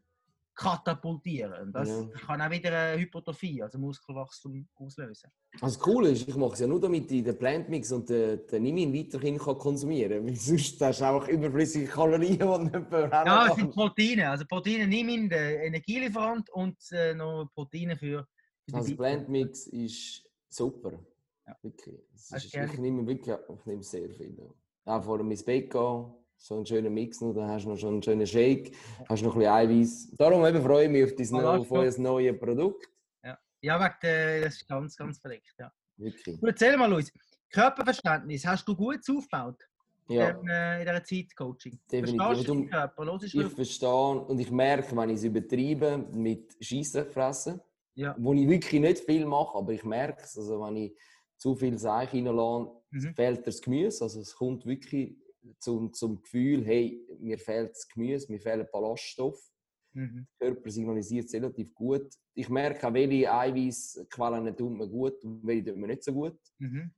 katapultieren. 0.54 1.72
Das 1.74 1.90
Ja. 1.90 2.06
kann 2.26 2.42
auch 2.42 2.50
wieder 2.50 2.70
eine 2.78 3.00
Hypertrophie, 3.02 3.62
also 3.62 3.78
Muskelwachstum 3.78 4.68
auslösen. 4.76 5.30
Also 5.62 5.66
das 5.66 5.80
Coole 5.80 6.10
ist, 6.10 6.28
ich 6.28 6.36
mache 6.36 6.54
es 6.54 6.60
ja 6.60 6.68
nur, 6.68 6.80
damit 6.80 7.12
ich 7.12 7.24
den 7.24 7.38
Plant 7.38 7.70
Mix 7.70 7.92
und 7.92 8.10
den, 8.10 8.46
den 8.48 8.64
Nimin 8.64 8.94
weiterhin 8.94 9.38
kann 9.38 9.58
konsumieren 9.58 10.12
kann. 10.20 10.28
Weil 10.28 10.36
sonst 10.36 10.82
hast 10.82 11.02
du 11.02 11.06
einfach 11.06 11.28
überflüssige 11.28 11.88
Kalorien, 11.88 12.32
die 12.34 12.38
du 12.40 12.58
nicht 12.58 12.92
mehr 12.92 13.10
Ja, 13.12 13.48
es 13.48 13.56
sind 13.56 13.72
Proteine. 13.72 14.30
Also 14.30 14.46
Proteine 14.46 14.88
nimm 14.88 15.10
in 15.10 15.30
den 15.30 15.60
Energielieferant 15.62 16.50
und 16.52 16.78
äh, 16.92 17.14
noch 17.14 17.50
Proteine 17.54 17.96
für, 17.98 18.26
Also 18.72 18.90
Vita- 18.90 18.98
Plant 18.98 19.30
Mix 19.30 19.68
ist 19.68 20.24
super. 20.50 20.94
Ja. 21.48 21.56
Wirklich. 21.62 22.00
Ist, 22.14 22.46
ich 22.56 22.78
nehme 22.80 23.06
wirklich 23.06 23.36
ich 23.60 23.66
nehme 23.66 23.84
sehr 23.84 24.10
viel. 24.10 24.36
Ja. 24.38 24.96
Auch 24.98 25.04
vor 25.04 25.18
dem 25.20 25.30
ins 25.32 25.44
Bett 25.44 25.70
gehen, 25.70 26.14
so 26.38 26.56
einen 26.56 26.66
schönen 26.66 26.94
Mix 26.94 27.22
noch, 27.22 27.34
dann 27.34 27.48
hast 27.50 27.66
du 27.66 27.70
noch 27.70 27.78
schon 27.78 27.94
einen 27.94 28.04
schönen 28.04 28.26
Shake, 28.28 28.76
hast 29.08 29.22
noch 29.24 29.36
ein 29.36 29.40
bisschen 29.40 29.54
Eiweiß. 29.54 30.12
Darum 30.18 30.46
eben 30.46 30.62
freue 30.62 30.86
ich 30.86 30.92
mich 30.92 31.04
auf, 31.04 31.16
dein 31.16 31.46
auf 31.46 31.72
euer 31.72 32.00
neues 32.00 32.40
Produkt. 32.40 32.88
Ja, 33.62 33.80
wegen 33.80 33.96
der, 34.04 34.42
das 34.42 34.56
ist 34.56 34.68
ganz, 34.68 34.96
ganz 34.96 35.18
verrückt. 35.18 35.56
Ja. 35.58 35.72
Wirklich. 35.98 36.40
Du 36.40 36.46
erzähl 36.46 36.78
mal, 36.78 36.90
Luis, 36.90 37.12
Körperverständnis, 37.50 38.46
hast 38.46 38.68
du 38.68 38.76
gut 38.76 39.00
aufgebaut 39.10 39.58
Ja, 40.08 40.30
in, 40.30 40.48
äh, 40.48 40.82
in 40.82 40.88
dieser 40.88 41.04
Zeit 41.04 41.36
Coaching? 41.36 41.80
Definitiv. 41.92 42.46
Du 42.46 42.66
Körper? 42.68 43.20
Ich 43.24 43.34
verstehe 43.48 43.90
und 43.90 44.38
ich 44.40 44.52
merke, 44.52 44.96
wenn 44.96 45.10
ich 45.10 45.16
es 45.16 45.24
übertreibe 45.24 45.98
mit 46.14 46.56
Scheissen 46.60 47.06
fressen, 47.08 47.60
Ja. 47.96 48.16
wo 48.20 48.34
ich 48.34 48.48
wirklich 48.48 48.82
nicht 48.82 49.00
viel 49.00 49.26
mache, 49.26 49.58
aber 49.58 49.72
ich 49.74 49.84
merke 49.84 50.24
es. 50.24 50.38
Also 50.38 50.62
wenn 50.62 50.76
ich 50.78 50.98
zu 51.38 51.56
viel 51.56 51.78
Seich 51.78 52.14
reinlasse, 52.14 52.72
Mhm. 52.92 53.14
fehlt 53.16 53.46
das 53.48 53.62
Gemüse. 53.62 54.04
Also 54.06 54.20
es 54.22 54.34
kommt 54.36 54.66
wirklich 54.66 55.18
zum, 55.60 55.92
zum 55.94 56.22
Gefühl, 56.22 56.64
hey, 56.66 57.06
mir 57.20 57.38
fehlt 57.38 57.72
das 57.72 57.88
Gemüse, 57.88 58.32
mir 58.32 58.40
fehlen 58.40 58.66
Ballaststoffe. 58.72 59.52
Mhm. 59.94 60.28
Der 60.42 60.52
Körper 60.54 60.70
signalisiert 60.70 61.26
es 61.26 61.34
relativ 61.34 61.74
gut. 61.74 62.08
Ich 62.34 62.50
merke 62.50 62.88
auch, 62.88 62.94
welche 62.94 63.32
Eiweißquellen 63.34 64.56
tun 64.56 64.78
mir 64.78 64.88
gut 64.88 65.24
und 65.24 65.46
welche 65.46 65.72
tun 65.72 65.80
mir 65.80 65.88
nicht 65.88 66.04
so 66.04 66.14
gut. 66.14 66.38
Mhm. 66.60 66.92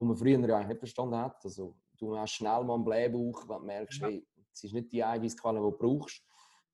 Die 0.00 0.04
man 0.06 0.16
früher 0.16 0.38
ja 0.40 0.56
eigentlich 0.56 0.68
nicht 0.68 0.78
verstanden 0.78 1.16
hat. 1.16 1.44
Also, 1.44 1.76
du 1.98 2.16
hast 2.16 2.32
schnell 2.32 2.64
mal 2.64 2.74
einen 2.74 2.84
Blähbauch, 2.84 3.46
wenn 3.48 3.58
du 3.58 3.64
merkst, 3.66 4.00
Ja. 4.00 4.08
hey, 4.08 4.26
es 4.52 4.64
ist 4.64 4.72
nicht 4.72 4.90
die 4.92 5.04
Eiweißquelle, 5.04 5.58
die 5.58 5.64
du 5.64 5.72
brauchst. 5.72 6.22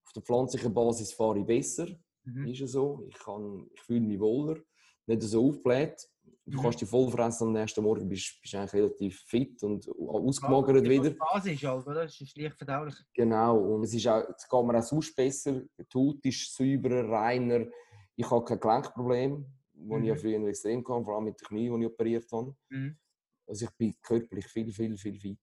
Auf 0.04 0.12
der 0.12 0.22
pflanzlichen 0.22 0.72
Basis 0.72 1.12
fahre 1.12 1.40
ich 1.40 1.46
besser. 1.46 1.88
Mhm. 2.26 2.46
Ist 2.48 2.58
ja 2.60 2.66
so. 2.66 3.04
Ich, 3.08 3.18
kann, 3.18 3.66
ich 3.72 3.80
fühle 3.80 4.00
mich 4.00 4.20
wohler. 4.20 4.58
Nicht 5.06 5.22
so 5.22 5.48
aufgebläht. 5.48 5.96
Du 6.44 6.58
Mhm. 6.58 6.62
kannst 6.62 6.80
dich 6.80 6.88
voll 6.88 7.10
fressen 7.10 7.48
am 7.48 7.52
nächsten 7.52 7.82
Morgen, 7.82 8.08
bist, 8.08 8.40
bist 8.42 8.54
eigentlich 8.54 8.72
relativ 8.74 9.20
fit 9.20 9.62
und 9.62 9.88
ausgemagert 9.88 10.84
Ja, 10.84 10.90
wieder. 10.90 11.10
die 11.10 11.16
Basis 11.16 11.52
ist 11.54 11.64
halt, 11.64 11.86
oder? 11.86 12.02
Das 12.04 12.20
ist 12.20 12.36
leicht 12.36 12.56
verdaulich. 12.56 12.94
Genau. 13.14 13.56
Und 13.58 13.84
es, 13.84 13.94
ist 13.94 14.06
auch, 14.08 14.22
es 14.36 14.48
geht 14.48 14.64
mir 14.64 14.78
auch 14.78 14.82
sonst 14.82 15.14
besser. 15.14 15.60
Die 15.78 15.84
Haut 15.94 16.24
ist 16.24 16.54
sauberer, 16.54 17.08
reiner. 17.08 17.66
Ich 18.16 18.28
habe 18.30 18.44
kein 18.44 18.58
Gelenkproblem, 18.60 19.46
das 19.74 19.98
ich 20.00 20.06
ja 20.06 20.14
Mhm. 20.14 20.18
früher 20.18 20.48
extrem 20.48 20.80
hatte, 20.80 21.04
vor 21.04 21.14
allem 21.16 21.24
mit 21.24 21.40
den 21.40 21.46
Knie, 21.46 21.68
die 21.70 21.80
ich 21.80 21.86
operiert 21.86 22.26
habe. 22.32 22.56
Mhm. 22.70 22.96
Also 23.46 23.64
ich 23.66 23.70
bin 23.76 23.94
körperlich 24.02 24.46
viel, 24.46 24.72
viel, 24.72 24.96
viel 24.98 25.14
weiter. 25.22 25.38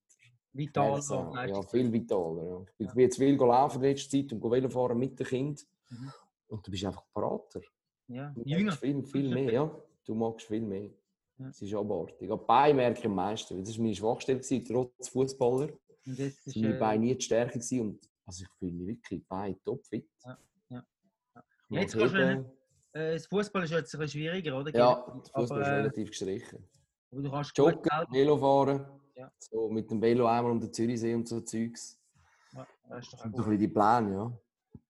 Vital. 0.56 0.92
Merk's 0.92 1.12
auch. 1.12 1.28
auch, 1.28 1.36
Ja, 1.36 1.46
leistet. 1.46 1.72
viel 1.72 1.92
vitaler. 1.94 2.44
Ja. 2.44 2.66
Ich 2.78 2.88
bin 2.88 2.98
Ja. 3.00 3.04
jetzt 3.04 3.18
viel 3.18 3.36
laufen 3.36 3.84
in 3.84 3.90
letzter 3.90 4.10
Zeit 4.20 4.34
und 4.34 4.52
Velo 4.52 4.70
fahren 4.70 4.98
mit 5.00 5.20
dem 5.20 5.26
Kind. 5.28 5.66
Mhm. 5.90 6.12
Und 6.54 6.66
du 6.68 6.72
bist 6.72 6.86
einfach 6.86 7.04
parater. 7.14 7.62
Ja. 8.08 8.30
Du 8.36 8.42
Jünger. 8.46 8.66
magst 8.72 8.80
viel, 8.82 9.04
viel 9.06 9.30
mehr. 9.34 9.52
Ja, 9.54 9.82
du 10.06 10.14
magst 10.16 10.46
viel 10.48 10.62
mehr. 10.62 10.90
Ja. 11.40 11.50
Es 11.50 11.62
ist 11.62 11.74
abartig. 11.74 12.30
Aber 12.32 12.46
Beine 12.46 12.76
merke 12.76 13.00
ich 13.00 13.06
am 13.06 13.16
meisten. 13.16 13.64
Das 13.64 13.76
war 13.76 13.82
meine 13.84 13.96
Schwachstelle, 13.96 14.40
trotz 14.64 15.10
Fußballer. 15.10 15.70
Und 16.06 16.18
jetzt 16.20 16.46
ist, 16.46 16.56
meine 16.58 16.76
äh, 16.76 16.80
Beine 16.80 17.06
nie 17.06 17.16
die 17.16 17.24
Stärke. 17.24 17.54
Gewesen. 17.54 17.82
Und 17.82 18.10
also 18.26 18.44
ich 18.44 18.50
fühle 18.60 18.72
mich 18.74 18.88
wirklich 18.88 19.26
Beine 19.28 19.60
topfit. 19.64 20.08
Ja, 20.24 20.38
ja, 20.70 20.84
Jetzt 21.70 21.98
kannst 21.98 22.14
du 22.14 22.20
äh, 22.20 23.14
das 23.16 23.26
Fußball 23.26 23.64
ist 23.64 23.72
jetzt 23.72 23.96
ein 23.96 24.00
bisschen 24.02 24.22
schwieriger, 24.22 24.60
oder? 24.60 24.72
Ja, 24.76 25.04
der 25.08 25.32
Fußball 25.42 25.62
ist 25.62 25.68
äh, 25.68 25.72
relativ 25.72 26.10
gestrichen. 26.10 26.70
aber 27.12 27.22
du 27.24 27.32
kannst 27.32 27.56
gut 27.56 27.66
Joggen, 27.66 27.82
Geld- 27.82 28.12
Velo 28.12 28.38
fahren. 28.38 28.86
Ja. 29.16 29.32
So 29.40 29.70
mit 29.70 29.90
dem 29.90 30.00
Velo 30.00 30.28
einmal 30.28 30.52
um 30.52 30.60
den 30.60 30.72
Zürichsee 30.72 31.16
und 31.16 31.28
so 31.28 31.42
Zeugs. 31.42 32.00
Ja, 32.54 32.68
das 32.90 33.06
ist 33.06 33.14
doch 33.14 33.18
Das 33.18 33.32
gut. 33.32 33.34
ein 33.34 33.44
bisschen 33.46 33.60
die 33.60 33.68
Pläne, 33.70 34.14
ja. 34.14 34.38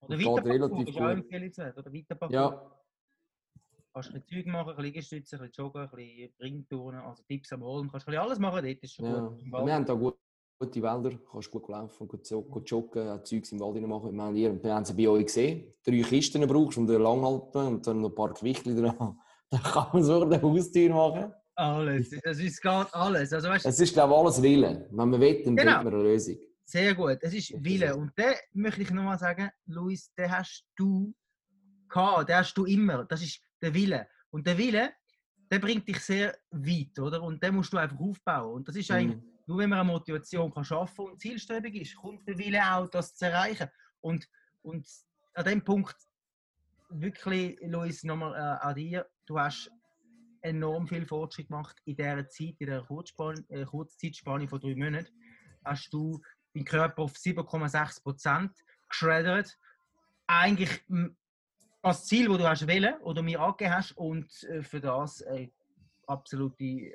Oder 0.08 0.16
geht 0.18 0.44
relativ 0.52 0.88
ist 0.88 0.96
auch 0.96 1.00
gut. 1.00 1.10
empfehlenswert. 1.10 1.78
Oder 1.78 1.92
Weiterparcours. 1.92 2.32
Ja, 2.32 2.70
Kannst 3.92 4.08
ein 4.12 4.20
bisschen 4.22 4.44
Zeug 4.44 4.52
machen, 4.52 4.70
ein 4.70 4.76
bisschen 4.76 4.84
Liegestützen, 4.86 5.40
ein 5.40 5.46
bisschen 5.48 5.64
joggen, 5.64 5.82
ein 5.82 5.90
bisschen 5.90 6.34
Ringtouren, 6.40 6.98
also 6.98 7.22
Tipps 7.28 7.52
am 7.52 7.62
Holen. 7.62 7.88
Kannst 7.88 8.08
ein 8.08 8.10
bisschen 8.10 8.22
alles 8.24 8.38
machen, 8.40 8.64
dort 8.64 8.82
ist 8.82 8.92
schon 8.94 9.04
ja. 9.04 9.20
gut. 9.20 9.44
Wir 9.66 9.74
haben 9.74 9.86
da 9.86 9.94
gut, 9.94 10.16
gute 10.58 10.82
Wälder, 10.82 11.10
du 11.10 11.18
kannst 11.18 11.50
gut 11.50 11.68
laufen, 11.68 12.08
gut, 12.08 12.28
gut 12.50 12.70
joggen, 12.70 13.08
auch 13.08 13.22
Zeugs 13.22 13.52
im 13.52 13.60
Wald 13.60 13.80
machen. 13.86 14.12
Wir 14.12 14.22
haben, 14.22 14.34
hier, 14.34 14.62
wir 14.64 14.74
haben 14.74 14.84
sie 14.84 14.94
bei 14.94 15.08
euch 15.08 15.26
gesehen. 15.26 15.72
Drei 15.84 16.02
Kisten 16.02 16.44
brauchst 16.46 16.76
und 16.78 16.88
eine 16.90 16.98
Langhalten 16.98 17.66
und 17.68 17.86
dann 17.86 18.00
noch 18.00 18.08
ein 18.08 18.14
paar 18.16 18.34
Gewichte 18.34 18.74
dran. 18.74 19.16
Dann 19.50 19.62
kann 19.62 19.86
man 19.92 20.02
so 20.02 20.22
eine 20.22 20.42
Haustür 20.42 20.90
machen. 20.92 21.32
Alles, 21.54 22.10
es 22.24 22.38
ist 22.40 22.60
gerade 22.60 22.92
alles. 22.94 23.32
Also, 23.32 23.48
weißt, 23.48 23.66
Es 23.66 23.78
ist, 23.78 23.92
glaube 23.92 24.12
ich, 24.12 24.18
alles 24.18 24.42
Wille. 24.42 24.88
Wenn 24.90 25.08
man 25.10 25.20
will, 25.20 25.44
dann 25.44 25.54
Genau. 25.54 25.70
findet 25.70 25.84
man 25.84 25.94
eine 25.94 26.02
Lösung. 26.02 26.36
Sehr 26.64 26.94
gut. 26.94 27.18
Es 27.22 27.34
ist 27.34 27.50
Das 27.52 27.58
ist 27.58 27.64
Wille. 27.64 27.96
Und 27.96 28.16
den 28.18 28.34
möchte 28.52 28.82
ich 28.82 28.90
nochmal 28.90 29.18
sagen, 29.18 29.50
Luis, 29.66 30.12
den 30.14 30.30
hast 30.30 30.66
du 30.76 31.14
gehabt, 31.88 32.28
den 32.28 32.36
hast 32.36 32.54
du 32.54 32.64
immer. 32.64 33.04
Das 33.04 33.22
ist 33.22 33.40
der 33.60 33.72
Wille. 33.74 34.08
Und 34.30 34.46
der 34.46 34.56
Wille, 34.58 34.92
der 35.50 35.58
bringt 35.58 35.86
dich 35.86 36.00
sehr 36.00 36.36
weit, 36.50 36.98
oder? 36.98 37.22
Und 37.22 37.42
den 37.42 37.54
musst 37.54 37.72
du 37.72 37.76
einfach 37.76 37.98
aufbauen. 37.98 38.54
Und 38.54 38.68
das 38.68 38.76
ist 38.76 38.90
eigentlich, 38.90 39.18
Mhm. 39.18 39.32
nur 39.46 39.58
wenn 39.58 39.70
man 39.70 39.80
eine 39.80 39.90
Motivation 39.90 40.52
kann 40.52 40.64
schaffen 40.64 41.04
und 41.06 41.20
zielstrebig 41.20 41.74
ist, 41.76 41.96
kommt 41.96 42.26
der 42.26 42.38
Wille 42.38 42.60
auch, 42.74 42.88
das 42.88 43.14
zu 43.14 43.26
erreichen. 43.26 43.68
Und, 44.00 44.26
und 44.62 44.86
an 45.34 45.44
dem 45.44 45.62
Punkt 45.62 45.96
wirklich, 46.88 47.58
Luis, 47.62 48.02
nochmal 48.04 48.34
äh, 48.34 48.66
an 48.66 48.74
dir, 48.74 49.06
du 49.26 49.38
hast 49.38 49.70
enorm 50.40 50.86
viel 50.86 51.06
Fortschritt 51.06 51.48
gemacht 51.48 51.80
in 51.84 51.96
dieser 51.96 52.28
Zeit, 52.28 52.54
in 52.58 52.66
der 52.66 52.82
Kurzspan 52.82 53.44
äh, 53.48 53.64
Kurzzeitspanne 53.64 54.46
von 54.48 54.60
drei 54.60 54.74
Monaten. 54.74 55.08
Hast 55.64 55.92
du 55.92 56.20
deinen 56.54 56.64
Körper 56.64 57.02
auf 57.02 57.12
7,6 57.14 58.02
Prozent 58.02 58.52
geschreddert. 58.88 59.58
Eigentlich 60.26 60.80
das 61.82 62.06
Ziel, 62.06 62.28
das 62.28 62.38
du 62.38 62.48
hast 62.48 62.66
wählen 62.66 62.94
oder 63.02 63.22
mir 63.22 63.40
angegeben 63.40 63.74
hast 63.74 63.92
und 63.96 64.42
äh, 64.44 64.62
für 64.62 64.80
das 64.80 65.22
eine 65.22 65.50
absolute 66.06 66.64
äh, 66.64 66.92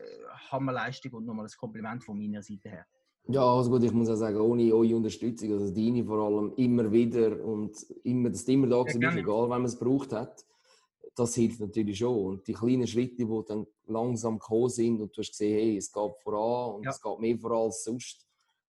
Hammerleistung 0.51 1.13
und 1.13 1.25
nochmal 1.25 1.45
ein 1.45 1.51
Kompliment 1.57 2.03
von 2.03 2.17
meiner 2.17 2.41
Seite 2.41 2.69
her. 2.69 2.85
Ja, 3.27 3.43
also 3.43 3.69
gut, 3.69 3.83
ich 3.83 3.91
muss 3.91 4.09
auch 4.09 4.15
sagen, 4.15 4.37
ohne 4.37 4.73
eure 4.73 4.95
Unterstützung, 4.95 5.53
also 5.53 5.71
deine 5.71 6.03
vor 6.03 6.25
allem, 6.25 6.53
immer 6.55 6.91
wieder 6.91 7.43
und 7.43 7.77
immer, 8.03 8.29
dass 8.31 8.45
du 8.45 8.53
immer 8.53 8.67
da 8.67 8.81
bist, 8.81 8.99
gerne. 8.99 9.19
egal 9.19 9.43
wenn 9.43 9.49
man 9.49 9.65
es 9.65 9.77
gebraucht 9.77 10.13
hat, 10.13 10.43
das 11.15 11.35
hilft 11.35 11.59
natürlich 11.59 11.99
schon. 11.99 12.25
Und 12.25 12.47
die 12.47 12.53
kleinen 12.53 12.87
Schritte, 12.87 13.25
die 13.25 13.41
dann 13.47 13.67
langsam 13.85 14.39
gekommen 14.39 14.69
sind 14.69 15.01
und 15.01 15.15
du 15.15 15.21
hast 15.21 15.31
gesehen, 15.31 15.59
hey, 15.59 15.77
es 15.77 15.91
geht 15.91 16.17
voran 16.23 16.75
und 16.75 16.85
Ja. 16.85 16.91
es 16.91 17.01
geht 17.01 17.19
mehr 17.19 17.37
voran 17.37 17.65
als 17.65 17.83
sonst, 17.83 18.25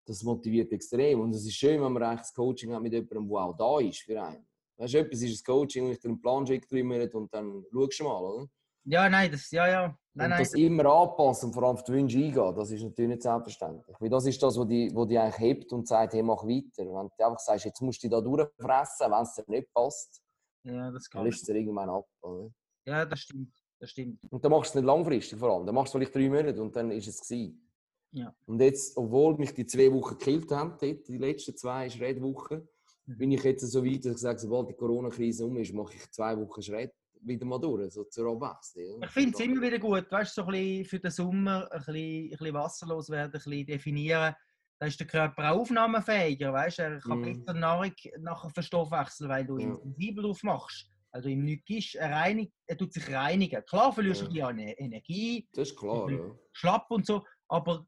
das 0.10 0.24
motiviert 0.24 0.72
extrem. 0.72 1.22
Und 1.22 1.34
es 1.36 1.46
ist 1.46 1.56
schön, 1.56 1.82
wenn 1.82 1.94
man 1.94 2.04
eigentlich 2.04 2.22
das 2.22 2.34
Coaching 2.34 2.74
hat 2.74 2.82
mit 2.82 2.94
jemandem, 2.94 3.30
der 3.30 3.38
auch 3.38 3.56
da 3.56 3.80
ist 3.80 4.01
für 4.01 4.22
einen. 4.22 4.46
Weißt 4.78 4.94
du, 4.94 5.00
etwas 5.00 5.22
ist 5.22 5.42
ein 5.42 5.54
Coaching, 5.54 5.86
und 5.86 5.92
ich 5.92 6.00
dir 6.00 6.10
einen 6.10 6.22
Plan 6.22 6.48
schicke, 6.48 6.68
drei 6.68 6.84
Monate 6.84 7.18
und 7.18 7.34
dann 7.34 7.63
schaust 7.72 8.00
du 8.00 8.04
mal, 8.06 8.22
oder? 8.22 8.48
Ja, 8.86 9.10
nein, 9.10 9.32
das, 9.32 9.51
ja, 9.51 9.68
ja. 9.68 9.98
Nein, 10.13 10.32
und 10.32 10.39
das 10.39 10.54
nein. 10.54 10.63
immer 10.63 10.86
anpassen 10.86 11.48
und 11.50 11.54
vor 11.54 11.63
allem 11.63 11.75
auf 11.75 11.84
die 11.84 11.92
Wünsche 11.92 12.18
eingehen, 12.18 12.56
das 12.56 12.72
ist 12.72 12.82
natürlich 12.82 13.10
nicht 13.10 13.22
selbstverständlich. 13.22 13.96
Weil 14.00 14.10
das 14.10 14.25
ist 14.25 14.42
das, 14.42 14.58
was 14.58 14.68
die, 14.68 14.89
was 14.96 15.08
die 15.08 15.18
eigentlich 15.18 15.39
hebt 15.39 15.74
und 15.74 15.88
sagt, 15.88 16.13
hey, 16.13 16.24
mach 16.24 16.44
weiter. 16.44 16.86
Wenn 16.86 17.10
du 17.18 17.25
einfach 17.25 17.39
sagst, 17.39 17.66
jetzt 17.66 17.82
musst 17.82 18.01
du 18.01 18.08
dich 18.08 18.12
da 18.12 18.22
durchfressen, 18.22 19.12
wenn 19.12 19.22
es 19.22 19.36
dir 19.36 19.44
nicht 19.48 19.74
passt, 19.74 20.22
Ja, 20.63 20.92
das 20.92 21.04
dann 21.10 21.20
kann 21.20 21.25
löst 21.25 21.42
es 21.42 21.46
dir 21.46 21.56
irgendwann 21.56 21.89
ab. 21.89 22.08
Oder? 22.22 22.50
Ja, 22.86 23.06
das 23.06 23.20
stimmt. 23.20 23.54
Das 23.80 23.92
stimmt. 23.92 24.20
Und 24.30 24.44
dann 24.44 24.51
machst 24.51 24.74
du 24.74 24.80
es 24.80 24.82
nicht 24.82 24.88
langfristig 24.88 25.39
vor 25.39 25.51
allem. 25.51 25.66
Dann 25.66 25.75
machst 25.75 25.94
du 25.94 25.98
vielleicht 25.98 26.16
drei 26.16 26.28
Monate 26.28 26.62
und 26.62 26.75
dann 26.75 26.92
ist 26.92 27.08
es 27.08 27.22
gewesen. 27.22 27.68
Ja. 28.12 28.34
Und 28.46 28.60
jetzt, 28.62 28.98
obwohl 28.98 29.38
mich 29.38 29.54
die 29.54 29.66
zwei 29.66 29.92
Wochen 29.92 30.18
gekillt 30.18 30.51
haben, 30.51 30.75
dort, 30.80 31.08
die 31.08 31.18
letzten 31.18 31.56
zwei 31.56 31.89
Schreddwochen, 31.89 32.68
Mhm. 33.06 33.18
bin 33.18 33.32
ich 33.32 33.44
jetzt 33.44 33.62
so 33.72 33.84
weit, 33.84 34.06
dass 34.06 34.13
ich 34.13 34.18
sage, 34.20 34.38
sobald 34.39 34.70
die 34.70 34.74
Corona-Krise 34.75 35.44
um 35.46 35.58
ist, 35.58 35.74
mache 35.74 35.96
ich 35.96 36.12
zwei 36.12 36.38
Wochen 36.38 36.62
Schritt 36.62 36.94
wieder 37.22 37.46
mal 37.46 37.58
durch, 37.60 37.92
so 37.92 38.04
zur 38.04 38.32
Abwechslung. 38.32 39.01
Ich 39.04 39.10
finde 39.10 39.32
es 39.34 39.39
immer 39.39 39.62
wieder 39.62 39.80
gut, 39.80 40.12
weißt 40.12 40.38
du, 40.38 40.42
so 40.42 40.48
ein 40.48 40.51
bisschen 40.54 40.86
für 40.86 41.00
den 41.00 41.12
Sommer 41.12 41.68
ein 41.72 41.80
bisschen, 41.80 41.96
ein 41.96 42.30
bisschen 42.30 42.54
wasserlos 42.54 43.10
werden, 43.10 43.32
ein 43.34 43.42
bisschen 43.44 43.66
definieren. 43.66 44.36
Da 44.80 44.86
ist 44.86 45.00
der 45.00 45.08
Körper 45.08 45.51
aufnahmefähiger, 45.51 46.54
weißt 46.54 46.80
du? 46.80 46.84
Er 46.84 47.00
kann 47.00 47.20
Mhm. 47.20 47.44
besser 47.46 47.60
Nahrung 47.60 47.92
nachher 48.20 48.50
verstoffwechseln, 48.51 49.30
weil 49.30 49.46
du 49.46 49.58
Ja. 49.58 49.68
ihn 49.70 49.78
sensibel 49.82 50.24
drauf 50.24 50.44
machst. 50.44 50.89
Weil 51.12 51.22
du 51.24 51.30
ihm 51.30 51.44
nichts 51.44 51.66
gibst. 51.66 51.96
Er, 51.96 52.12
reinigt, 52.12 52.54
er 52.68 52.78
tut 52.78 52.94
sich 52.94 53.12
reinigen. 53.12 53.66
Klar 53.66 53.92
verlierst 53.92 54.22
du 54.22 54.25
Ja. 54.25 54.51
bisschen 54.51 54.60
an 54.70 54.75
Energie, 54.78 55.50
Das 55.54 55.70
ist 55.70 55.75
klar, 55.78 56.10
ja. 56.12 56.36
schlapp 56.54 56.86
und 56.92 57.06
so, 57.08 57.25
aber 57.48 57.88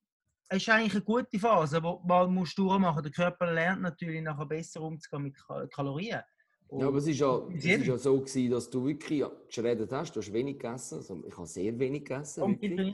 ist 0.57 0.69
eigentlich 0.69 0.93
eine 0.93 1.01
gute 1.03 1.39
Phase, 1.39 1.81
wo 1.81 2.01
man 2.05 2.33
muss 2.33 2.53
durchmachen. 2.55 3.03
Der 3.03 3.11
Körper 3.11 3.51
lernt 3.53 3.81
natürlich 3.81 4.21
nachher 4.21 4.45
besser 4.45 4.81
umzugehen 4.81 5.23
mit 5.23 5.35
Ka- 5.37 5.67
Kalorien. 5.67 6.21
Ja, 6.73 6.87
aber 6.87 6.97
es 6.97 7.07
ist 7.07 7.19
ja, 7.19 7.41
es 7.53 7.65
ist 7.65 7.85
ja 7.85 7.97
so 7.97 8.17
gewesen, 8.19 8.49
dass 8.51 8.69
du 8.69 8.85
wirklich 8.85 9.23
geschreddert 9.47 9.91
hast, 9.91 10.15
du 10.15 10.21
hast 10.21 10.31
wenig 10.31 10.57
gegessen, 10.57 10.99
also 10.99 11.21
ich 11.27 11.35
habe 11.35 11.45
sehr 11.45 11.77
wenig 11.77 12.05
gegessen, 12.05 12.89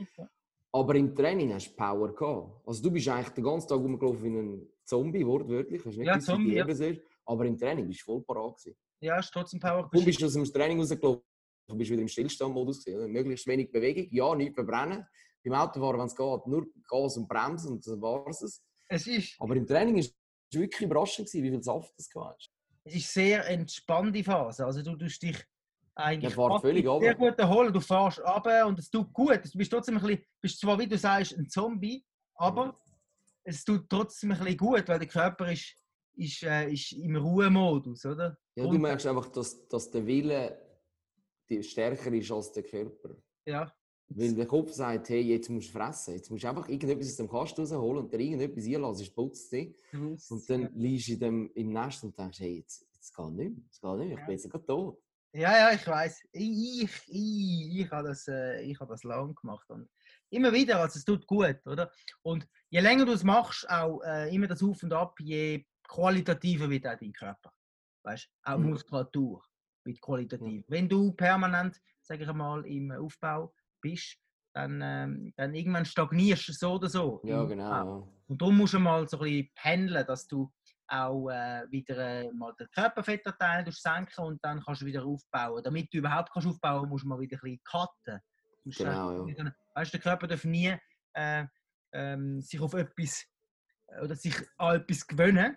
aber 0.72 0.94
im 0.96 1.14
Training 1.14 1.54
hast 1.54 1.70
du 1.70 1.76
Power 1.76 2.12
gehabt. 2.12 2.60
Also 2.66 2.82
du 2.82 2.90
bist 2.90 3.06
eigentlich 3.08 3.28
den 3.30 3.44
ganzen 3.44 3.68
Tag 3.68 3.78
rumgelaufen 3.78 4.22
wie 4.24 4.36
ein 4.36 4.68
Zombie, 4.84 5.24
wortwörtlich, 5.24 5.84
hast 5.84 5.96
nicht 5.96 6.06
Ja, 6.06 6.14
gewusst, 6.14 6.26
Zombie, 6.26 6.54
ja. 6.56 6.66
Ist, 6.66 7.00
aber 7.24 7.44
im 7.44 7.56
Training 7.56 7.86
bist 7.86 8.00
du 8.00 8.04
voll 8.06 8.22
parat 8.22 8.56
gewesen. 8.58 8.76
Ja, 9.00 9.18
ist 9.20 9.30
trotzdem 9.32 9.60
Power. 9.60 9.88
Du 9.92 10.04
bist 10.04 10.22
aus 10.24 10.32
dem 10.32 10.44
Training 10.44 10.80
rausgelaufen, 10.80 11.22
du 11.68 11.76
bist 11.76 11.90
wieder 11.90 12.02
im 12.02 12.08
Stillstandmodus 12.08 12.84
gewesen, 12.84 13.12
möglichst 13.12 13.46
wenig 13.46 13.70
Bewegung, 13.70 14.08
ja, 14.10 14.34
nicht 14.34 14.54
verbrennen. 14.54 15.06
Beim 15.44 15.54
Autofahren, 15.54 15.98
wenn 16.00 16.06
es 16.06 16.16
geht, 16.16 16.46
nur 16.46 16.66
Gas 16.88 17.16
und 17.16 17.28
Bremsen 17.28 17.72
und 17.72 17.86
dann 17.86 18.00
war 18.02 18.26
es. 18.28 18.62
Es 18.88 19.06
ist, 19.06 19.36
Aber 19.38 19.54
im 19.56 19.66
Training 19.66 19.94
war 19.94 20.00
es 20.00 20.14
wirklich 20.52 20.80
überraschend, 20.82 21.32
wie 21.32 21.42
viel 21.42 21.62
Saft 21.62 21.92
das 21.96 22.08
hast. 22.14 22.50
es 22.84 22.94
ist 22.96 23.12
sehr 23.12 23.46
entspannte 23.48 24.24
Phase. 24.24 24.64
Also 24.64 24.82
du 24.82 24.96
tust 24.96 25.22
dich 25.22 25.38
eigentlich 25.94 26.34
fährt 26.34 26.60
völlig 26.60 26.84
sehr 26.84 26.90
runter. 26.92 27.14
gut 27.14 27.38
erholen. 27.38 27.72
Du 27.72 27.80
fährst 27.80 28.20
runter 28.20 28.66
und 28.66 28.78
es 28.78 28.90
tut 28.90 29.12
gut. 29.12 29.40
Du 29.44 29.58
bist 29.58 29.70
trotzdem 29.70 29.96
ein 29.96 30.02
bisschen, 30.02 30.24
bist 30.40 30.60
zwar, 30.60 30.78
wie 30.78 30.86
du 30.86 30.96
sagst, 30.96 31.36
ein 31.36 31.48
Zombie, 31.48 32.04
aber 32.34 32.78
es 33.44 33.64
tut 33.64 33.88
trotzdem 33.88 34.32
ein 34.32 34.38
bisschen 34.38 34.56
gut, 34.56 34.88
weil 34.88 34.98
der 34.98 35.08
Körper 35.08 35.50
ist, 35.52 35.74
ist, 36.14 36.42
äh, 36.44 36.70
ist 36.72 36.92
im 36.92 37.16
Ruhemodus, 37.16 38.04
oder? 38.06 38.38
Ja, 38.54 38.64
du 38.66 38.78
merkst 38.78 39.06
einfach, 39.06 39.28
dass, 39.28 39.66
dass 39.68 39.90
der 39.90 40.06
Wille 40.06 40.58
stärker 41.60 42.12
ist 42.12 42.30
als 42.30 42.52
der 42.52 42.62
Körper. 42.62 43.16
Ja, 43.46 43.72
Weil 44.10 44.34
der 44.34 44.46
Kopf 44.46 44.72
sagt, 44.72 45.10
hey, 45.10 45.20
jetzt 45.20 45.50
musst 45.50 45.68
du 45.68 45.72
fressen. 45.72 46.14
Jetzt 46.14 46.30
musst 46.30 46.42
du 46.44 46.48
einfach 46.48 46.68
irgendetwas 46.68 47.08
aus 47.08 47.16
dem 47.16 47.28
Kasten 47.28 47.60
rausholen 47.60 48.04
und 48.04 48.12
dir 48.12 48.20
irgendetwas 48.20 48.64
einlassen, 48.64 49.02
ist 49.02 49.14
putzt 49.14 49.52
dich. 49.52 49.76
Und 50.30 50.50
dann 50.50 50.70
liegst 50.74 51.08
du 51.08 51.12
in 51.12 51.20
dem, 51.20 51.50
im 51.54 51.72
Nest 51.72 52.04
und 52.04 52.18
denkst, 52.18 52.40
hey, 52.40 52.56
jetzt, 52.56 52.86
jetzt 52.94 53.14
geht 53.14 53.26
nicht 53.32 53.54
mehr. 53.54 53.64
Es 53.70 53.80
geht 53.80 53.96
nicht 53.98 54.08
mehr. 54.08 54.18
Ich 54.18 54.24
bin 54.26 54.34
jetzt 54.34 54.50
gerade 54.50 54.66
tot. 54.66 55.02
Ja, 55.34 55.52
ja, 55.58 55.74
ich 55.74 55.86
weiß. 55.86 56.22
Ich, 56.32 56.82
ich, 56.82 57.02
ich, 57.08 57.80
ich 57.80 57.90
habe 57.90 58.08
das, 58.08 58.26
äh, 58.28 58.62
ich 58.62 58.80
habe 58.80 58.90
das 58.90 59.04
lang 59.04 59.34
gemacht. 59.34 59.68
Und 59.70 59.90
immer 60.30 60.52
wieder, 60.54 60.80
also 60.80 60.98
es 60.98 61.04
tut 61.04 61.26
gut, 61.26 61.58
oder? 61.66 61.92
Und 62.22 62.48
je 62.70 62.80
länger 62.80 63.04
du 63.04 63.12
es 63.12 63.24
machst, 63.24 63.68
auch 63.68 64.00
äh, 64.02 64.34
immer 64.34 64.46
das 64.46 64.62
Auf 64.62 64.82
und 64.82 64.92
Ab, 64.94 65.20
je 65.20 65.66
qualitativer 65.86 66.70
wird 66.70 66.86
auch 66.86 66.98
dein 66.98 67.12
Körper. 67.12 67.52
Weißt 68.04 68.24
du? 68.42 68.50
Auch 68.52 68.58
Mhm. 68.58 68.70
Muskulatur 68.70 69.44
wird 69.84 70.00
qualitativ. 70.00 70.64
Wenn 70.68 70.88
du 70.88 71.12
permanent, 71.12 71.78
sage 72.00 72.24
ich 72.24 72.32
mal, 72.32 72.64
im 72.66 72.90
Aufbau 72.92 73.52
bist, 73.80 74.16
dann, 74.54 74.80
ähm, 74.82 75.32
dann 75.36 75.54
irgendwann 75.54 75.84
stagnierst 75.84 76.48
du 76.48 76.52
so 76.52 76.72
oder 76.74 76.88
so. 76.88 77.20
Ja, 77.24 77.44
genau. 77.44 77.70
Ja. 77.70 77.82
Und 78.26 78.40
darum 78.42 78.56
musst 78.58 78.74
du 78.74 78.78
mal 78.78 79.06
so 79.08 79.18
ein 79.18 79.24
bisschen 79.24 79.50
pendeln, 79.54 80.06
dass 80.06 80.26
du 80.26 80.52
auch 80.88 81.28
äh, 81.28 81.64
wieder 81.70 81.98
äh, 81.98 82.32
mal 82.32 82.54
den 82.58 82.68
Körperfettanteil 82.70 83.70
senken 83.70 84.24
und 84.24 84.44
dann 84.44 84.62
kannst 84.64 84.82
du 84.82 84.86
wieder 84.86 85.04
aufbauen. 85.04 85.62
Damit 85.62 85.92
du 85.92 85.98
überhaupt 85.98 86.30
kannst 86.32 86.48
aufbauen 86.48 86.88
musst 86.88 87.04
du 87.04 87.08
mal 87.08 87.20
wieder 87.20 87.36
ein 87.36 87.40
bisschen 87.40 87.60
cutten. 87.64 88.20
Genau, 88.64 89.08
einfach 89.10 89.18
ja. 89.18 89.26
wieder- 89.26 89.56
Weißt, 89.74 89.92
du, 89.92 89.98
der 89.98 90.02
Körper 90.02 90.26
darf 90.26 90.44
nie 90.44 90.74
äh, 91.12 91.44
ähm, 91.92 92.40
sich 92.40 92.60
auf 92.60 92.74
etwas 92.74 93.24
äh, 93.88 94.00
oder 94.02 94.16
sich 94.16 94.34
an 94.56 94.76
etwas 94.76 95.06
gewöhnen. 95.06 95.56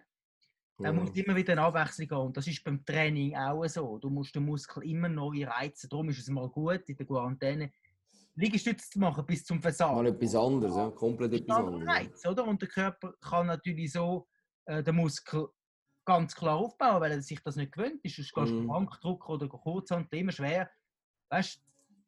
Er 0.83 0.93
muss 0.93 1.11
immer 1.11 1.35
wieder 1.35 1.51
eine 1.51 1.61
Abwechslung 1.61 2.09
haben. 2.09 2.25
Und 2.27 2.37
das 2.37 2.47
ist 2.47 2.63
beim 2.63 2.83
Training 2.83 3.35
auch 3.35 3.63
so. 3.67 3.99
Du 3.99 4.09
musst 4.09 4.33
den 4.33 4.45
Muskel 4.45 4.83
immer 4.83 5.09
neu 5.09 5.45
reizen. 5.45 5.87
Darum 5.89 6.09
ist 6.09 6.17
es 6.19 6.27
mal 6.27 6.49
gut, 6.49 6.81
in 6.89 6.97
der 6.97 7.05
Quarantäne 7.05 7.71
Liegestütze 8.41 8.89
zu 8.89 8.99
machen 8.99 9.25
bis 9.25 9.43
zum 9.45 9.61
Versagen. 9.61 9.95
Mal 9.95 10.07
etwas 10.07 10.35
anderes, 10.35 10.75
ja. 10.75 10.89
komplett 10.91 11.33
etwas 11.33 11.57
ein 11.57 11.65
anderes. 11.65 11.87
Reiz, 11.87 12.25
oder? 12.25 12.47
Und 12.47 12.61
der 12.61 12.69
Körper 12.69 13.13
kann 13.21 13.47
natürlich 13.47 13.91
so 13.93 14.27
äh, 14.65 14.83
den 14.83 14.95
Muskel 14.95 15.47
ganz 16.05 16.33
klar 16.35 16.57
aufbauen, 16.57 16.99
weil 17.01 17.11
er 17.11 17.21
sich 17.21 17.39
das 17.43 17.55
nicht 17.55 17.71
gewöhnt 17.71 17.99
ist. 18.03 18.15
Sonst 18.15 18.33
gehst 18.33 18.51
du 18.51 18.55
Mhm. 18.61 18.67
Bankdruck 18.67 19.29
oder 19.29 19.47
Kurzhand 19.47 20.11
immer 20.13 20.31
schwer. 20.31 20.69
Weißt 21.29 21.57
du, 21.57 21.59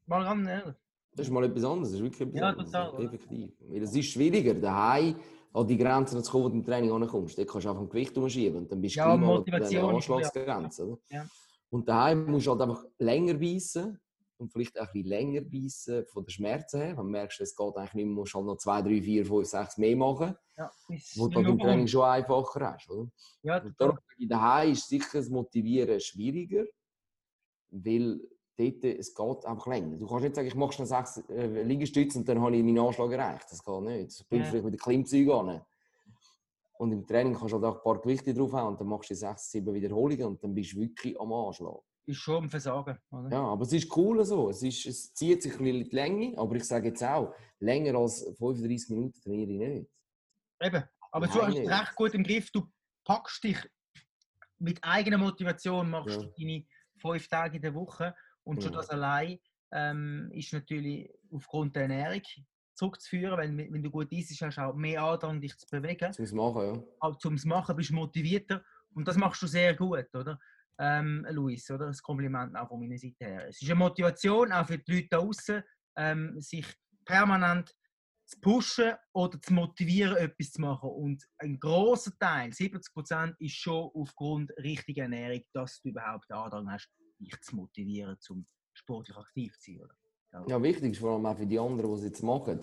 mal 0.08 0.24
ran, 0.24 0.44
ne? 0.44 0.76
Das 1.16 1.28
ist 1.28 1.32
mal 1.32 1.44
etwas 1.44 1.64
anderes, 1.64 1.90
das 1.92 2.00
ist 2.00 2.04
wirklich 2.04 2.22
etwas 2.22 2.40
Ja, 2.42 2.54
total? 2.54 3.06
Effektiv. 3.06 3.52
Weil 3.70 3.84
es 3.84 3.96
ist 3.96 4.08
schwieriger, 4.12 4.56
daheim 4.56 5.16
an 5.54 5.68
die 5.68 5.78
Grenzen 5.78 6.24
zu 6.24 6.32
kommen, 6.32 6.46
wo 6.46 6.50
du 6.50 6.56
im 6.56 6.64
Training 6.66 6.92
ankommst. 6.92 7.38
Dort 7.38 7.48
kannst 7.48 7.66
du 7.66 7.70
einfach 7.70 7.84
im 7.84 7.90
Gewicht 7.90 8.18
umschieben 8.18 8.58
und 8.58 8.72
dann 8.72 8.82
bist 8.82 8.96
du 8.96 9.00
Ja, 9.02 9.16
mal 9.16 9.38
an 9.38 9.46
der 9.46 9.70
ja- 9.72 9.88
Anschlagsgrenze. 9.88 10.88
Oder? 10.88 10.98
Ja. 11.10 11.26
Und 11.70 11.88
daheim 11.88 12.26
musst 12.26 12.48
du 12.48 12.52
halt 12.52 12.62
einfach 12.62 12.84
länger 12.98 13.36
beißen 13.36 14.00
und 14.38 14.52
vielleicht 14.52 14.78
auch 14.80 14.88
ein 14.88 14.92
bisschen 14.94 15.08
länger 15.10 15.42
beißen 15.42 16.06
von 16.08 16.24
den 16.26 16.30
Schmerzen 16.30 16.82
her. 16.82 16.90
Wenn 16.98 17.06
du 17.06 17.12
merkst, 17.12 17.40
es 17.42 17.56
geht 17.56 17.76
eigentlich 17.78 17.94
nicht 17.94 18.06
mehr, 18.06 18.16
musst 18.16 18.34
halt 18.34 18.46
noch 18.46 18.58
zwei, 18.58 18.82
drei, 18.82 19.02
vier, 19.02 19.26
fünf, 19.26 19.48
sechs 19.48 19.78
mehr 19.78 19.96
machen, 19.96 20.36
Ja, 20.58 20.72
wo 21.16 21.28
du 21.28 21.40
im 21.40 21.58
Training 21.60 21.88
schon 21.88 22.04
einfacher 22.04 22.74
hast. 22.74 22.90
Oder? 22.90 23.10
Ja, 23.44 23.62
Und 23.62 23.80
darum 23.80 23.98
ich, 24.18 24.28
daheim 24.28 24.72
ist 24.72 24.88
sicher 24.90 25.20
das 25.20 25.30
Motivieren 25.30 26.00
schwieriger, 26.00 26.66
weil 27.70 28.20
dort, 28.58 28.84
es 28.84 29.14
geht 29.16 29.46
einfach 29.46 29.68
länger. 29.68 29.98
Du 29.98 30.08
kannst 30.08 30.24
nicht 30.24 30.36
sagen, 30.36 30.48
ich 30.48 30.56
mache 30.56 30.74
schnell 30.74 30.88
sechs 30.88 31.18
äh, 31.30 31.64
Liegestütze 31.64 32.20
und 32.20 32.28
dann 32.28 32.42
habe 32.42 32.56
ich 32.56 32.64
meinen 32.64 32.80
Anschlag 32.80 33.12
erreicht. 33.12 33.48
Das 33.52 33.64
geht 33.64 33.82
nicht. 33.82 34.20
Du 34.20 34.24
bringst 34.30 34.46
Ja. 34.46 34.52
vielleicht 34.52 34.66
mit 34.66 34.74
den 34.74 34.80
Klimmzeugen 34.80 35.32
an. 35.32 35.62
Und 36.80 36.92
im 36.92 37.06
Training 37.08 37.34
kannst 37.34 37.54
du 37.54 37.62
halt 37.62 37.66
auch 37.66 37.78
ein 37.78 37.84
paar 37.84 38.02
Gewichte 38.02 38.34
drauf 38.34 38.52
haben 38.54 38.70
und 38.70 38.80
dann 38.82 38.88
machst 38.88 39.10
du 39.10 39.16
sechs, 39.16 39.52
sieben 39.52 39.74
Wiederholungen 39.74 40.26
und 40.26 40.44
dann 40.44 40.54
bist 40.54 40.74
du 40.74 40.78
wirklich 40.80 41.20
am 41.20 41.32
Anschlag. 41.32 41.80
Ist 42.06 42.18
schon 42.18 42.44
am 42.44 42.50
Versagen. 42.50 42.98
Oder? 43.12 43.30
Ja, 43.32 43.44
aber 43.44 43.64
es 43.64 43.74
ist 43.74 43.96
cool 43.96 44.24
so. 44.26 44.50
Es, 44.50 44.62
ist, 44.64 44.86
es 44.86 45.14
zieht 45.14 45.42
sich 45.42 45.54
ein 45.54 45.60
bisschen 45.60 45.82
in 45.82 45.90
die 45.90 45.96
Länge, 45.96 46.38
aber 46.38 46.56
ich 46.56 46.64
sage 46.66 46.90
jetzt 46.90 47.04
auch, 47.04 47.34
länger 47.60 47.98
als 47.98 48.24
35 48.38 48.90
Minuten 48.90 49.22
trainiere 49.22 49.52
ich 49.52 49.58
nicht. 49.58 49.92
Eben. 50.62 50.84
Aber 51.12 51.28
du 51.28 51.38
Nein, 51.38 51.48
hast 51.48 51.58
es 51.60 51.70
recht 51.70 51.96
gut 51.96 52.14
im 52.14 52.24
Griff. 52.24 52.52
Du 52.52 52.72
packst 53.06 53.44
dich 53.44 53.58
mit 54.60 54.84
eigener 54.84 55.18
Motivation, 55.18 55.90
machst 55.90 56.16
Ja. 56.16 56.24
du 56.24 56.34
deine 56.38 56.66
fünf 56.98 57.28
Tage 57.28 57.58
in 57.58 57.62
der 57.62 57.74
Woche. 57.74 58.16
Und 58.44 58.62
schon 58.64 58.74
Ja. 58.74 58.80
das 58.80 58.90
allein 58.90 59.40
ähm, 59.72 60.30
ist 60.34 60.54
natürlich 60.54 61.10
aufgrund 61.32 61.76
der 61.76 61.84
Ernährung 61.84 62.22
zurückzuführen. 62.76 63.38
Wenn, 63.58 63.74
wenn 63.74 63.84
du 63.84 63.92
gut 63.92 64.12
isst, 64.12 64.42
hast 64.42 64.58
du 64.58 64.62
auch 64.62 64.74
mehr 64.76 65.04
Andrang, 65.04 65.40
dich 65.40 65.58
zu 65.58 65.68
bewegen. 65.70 66.12
Ich 66.18 66.32
machen, 66.34 66.76
ja. 66.76 66.84
auch 67.00 67.18
zum 67.18 67.38
Machen 67.46 67.76
bist 67.76 67.90
du 67.92 67.96
motivierter. 67.96 68.64
Und 68.96 69.08
das 69.08 69.18
machst 69.18 69.42
du 69.42 69.48
sehr 69.48 69.76
gut, 69.76 70.06
oder? 70.14 70.40
Ähm, 70.80 71.26
Luis, 71.30 71.70
oder? 71.70 71.88
Das 71.88 72.02
Kompliment 72.02 72.56
auch 72.56 72.68
von 72.68 72.80
meiner 72.80 72.98
Seite 72.98 73.26
her. 73.26 73.48
Es 73.48 73.62
ist 73.62 73.70
eine 73.70 73.80
Motivation 73.80 74.52
auch 74.52 74.66
für 74.66 74.78
die 74.78 74.92
Leute 74.92 75.08
da 75.10 75.18
draußen, 75.18 75.64
ähm, 75.98 76.40
sich 76.40 76.66
permanent 77.06 77.74
zu 78.26 78.40
pushen 78.40 78.94
oder 79.14 79.40
zu 79.42 79.54
motivieren, 79.54 80.18
etwas 80.18 80.52
zu 80.52 80.62
machen. 80.62 80.90
Und 80.90 81.24
ein 81.38 81.60
großer 81.60 82.12
Teil, 82.18 82.50
70%, 82.52 83.36
ist 83.40 83.56
schon 83.56 83.92
aufgrund 83.94 84.52
richtiger 84.58 85.04
Ernährung, 85.04 85.44
dass 85.54 85.82
du 85.82 85.90
überhaupt 85.90 86.30
den 86.30 86.38
Andrang 86.38 86.72
hast, 86.72 86.90
dich 87.20 87.40
zu 87.42 87.56
motivieren, 87.56 88.18
zum 88.20 88.48
sportlich 88.74 89.16
aktiv 89.16 89.58
zu 89.60 89.72
sein. 89.72 89.82
Oder? 89.82 89.96
Ja, 90.48 90.62
wichtig 90.62 90.94
ist 90.94 91.00
vor 91.00 91.14
allem 91.14 91.26
auch 91.26 91.38
für 91.38 91.46
die 91.46 91.60
anderen, 91.60 91.92
die 91.92 91.98
es 91.98 92.04
jetzt 92.06 92.24
machen, 92.24 92.60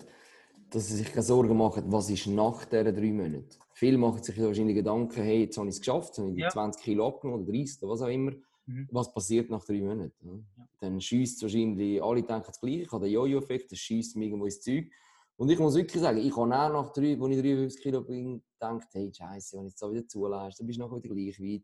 dass 0.71 0.87
sie 0.87 0.95
sich 0.95 1.09
keine 1.11 1.23
Sorgen 1.23 1.55
machen, 1.57 1.83
was 1.87 2.09
ist 2.09 2.27
nach 2.27 2.65
diesen 2.65 2.95
drei 2.95 3.11
Monaten. 3.11 3.45
Viele 3.73 3.97
machen 3.97 4.23
sich 4.23 4.41
wahrscheinlich 4.41 4.75
Gedanken, 4.75 5.21
hey, 5.21 5.41
jetzt 5.43 5.57
habe 5.57 5.67
ich 5.67 5.75
es 5.75 5.81
geschafft, 5.81 6.09
jetzt 6.09 6.19
habe 6.19 6.29
ich 6.29 6.35
die 6.35 6.41
Ja. 6.41 6.49
20 6.49 6.81
Kilo 6.83 7.07
abgenommen 7.07 7.43
oder 7.43 7.51
30 7.51 7.83
oder 7.83 7.91
was 7.91 8.01
auch 8.01 8.07
immer. 8.07 8.31
Mhm. 8.65 8.87
Was 8.91 9.13
passiert 9.13 9.49
nach 9.49 9.63
drei 9.65 9.81
Monaten? 9.81 10.47
Ja. 10.57 10.67
Dann 10.79 11.01
schießt 11.01 11.41
wahrscheinlich, 11.41 12.01
alle 12.01 12.23
denken 12.23 12.45
das 12.47 12.59
Gleiche, 12.59 12.81
ich 12.83 12.91
habe 12.91 13.05
den 13.05 13.13
Jojo-Effekt, 13.13 13.71
das 13.71 13.79
schießt 13.79 14.15
mir 14.15 14.25
irgendwo 14.25 14.45
ins 14.45 14.61
Zeug. 14.61 14.89
Und 15.35 15.49
ich 15.49 15.59
muss 15.59 15.75
wirklich 15.75 16.01
sagen, 16.01 16.19
ich 16.19 16.35
habe 16.35 16.55
auch 16.55 16.69
nach 16.69 16.93
drei, 16.93 17.17
als 17.19 17.31
ich 17.31 17.41
53 17.41 17.81
Kilo 17.81 18.01
bin, 18.01 18.43
gedacht, 18.53 18.87
hey, 18.93 19.11
Scheiße, 19.13 19.57
wenn 19.57 19.65
ich 19.65 19.71
jetzt 19.73 19.79
so 19.79 19.91
wieder 19.91 20.07
zulässt, 20.07 20.59
dann 20.59 20.67
bist 20.67 20.79
du 20.79 20.83
nachher 20.83 21.03
wieder 21.03 21.15
gleich 21.15 21.39
weit. 21.41 21.63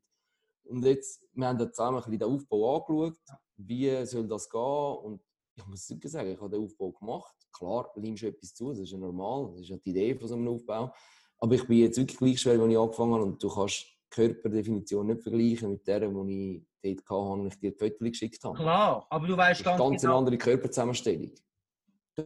Und 0.65 0.83
jetzt, 0.83 1.23
wir 1.33 1.47
haben 1.47 1.57
da 1.57 1.71
zusammen 1.71 1.97
ein 1.97 2.03
bisschen 2.03 2.19
den 2.19 2.29
Aufbau 2.29 2.77
angeschaut, 2.77 3.19
wie 3.55 4.05
soll 4.05 4.27
das 4.27 4.49
gehen 4.49 4.97
und 5.03 5.21
ich 5.57 5.65
muss 5.65 5.89
wirklich 5.89 6.11
sagen, 6.11 6.31
ich 6.31 6.39
habe 6.39 6.49
den 6.49 6.63
Aufbau 6.63 6.91
gemacht. 6.91 7.35
Klar, 7.51 7.91
nimmst 7.95 8.23
du 8.23 8.27
etwas 8.27 8.53
zu, 8.53 8.69
das 8.69 8.79
ist 8.79 8.91
ja 8.91 8.97
normal, 8.97 9.49
das 9.51 9.61
ist 9.61 9.69
ja 9.69 9.77
die 9.77 9.89
Idee 9.89 10.15
von 10.15 10.27
so 10.27 10.35
einem 10.35 10.47
Aufbau. 10.49 10.93
Aber 11.39 11.55
ich 11.55 11.67
bin 11.67 11.79
jetzt 11.79 11.97
wirklich 11.97 12.17
gleich 12.17 12.39
schwer, 12.41 12.59
als 12.59 12.71
ich 12.71 12.77
angefangen 12.77 13.13
habe 13.13 13.23
und 13.23 13.41
du 13.41 13.49
kannst 13.49 13.85
die 13.85 14.09
Körperdefinition 14.09 15.07
nicht 15.07 15.23
vergleichen 15.23 15.71
mit 15.71 15.87
der, 15.87 15.99
die 16.01 16.65
ich 16.81 16.97
dort 17.05 17.09
hatte, 17.09 17.43
als 17.43 17.53
ich 17.55 17.59
dir 17.59 17.71
die 17.71 17.77
Fotos 17.77 17.99
geschickt 17.99 18.43
habe. 18.43 18.55
Klar, 18.57 19.07
aber 19.09 19.27
du 19.27 19.35
weißt 19.37 19.65
Das 19.65 19.73
ist 19.73 19.77
ganz, 19.77 19.79
ganz 19.79 20.01
genau. 20.01 20.13
eine 20.13 20.19
andere 20.19 20.37
Körperzusammenstellung. 20.37 21.31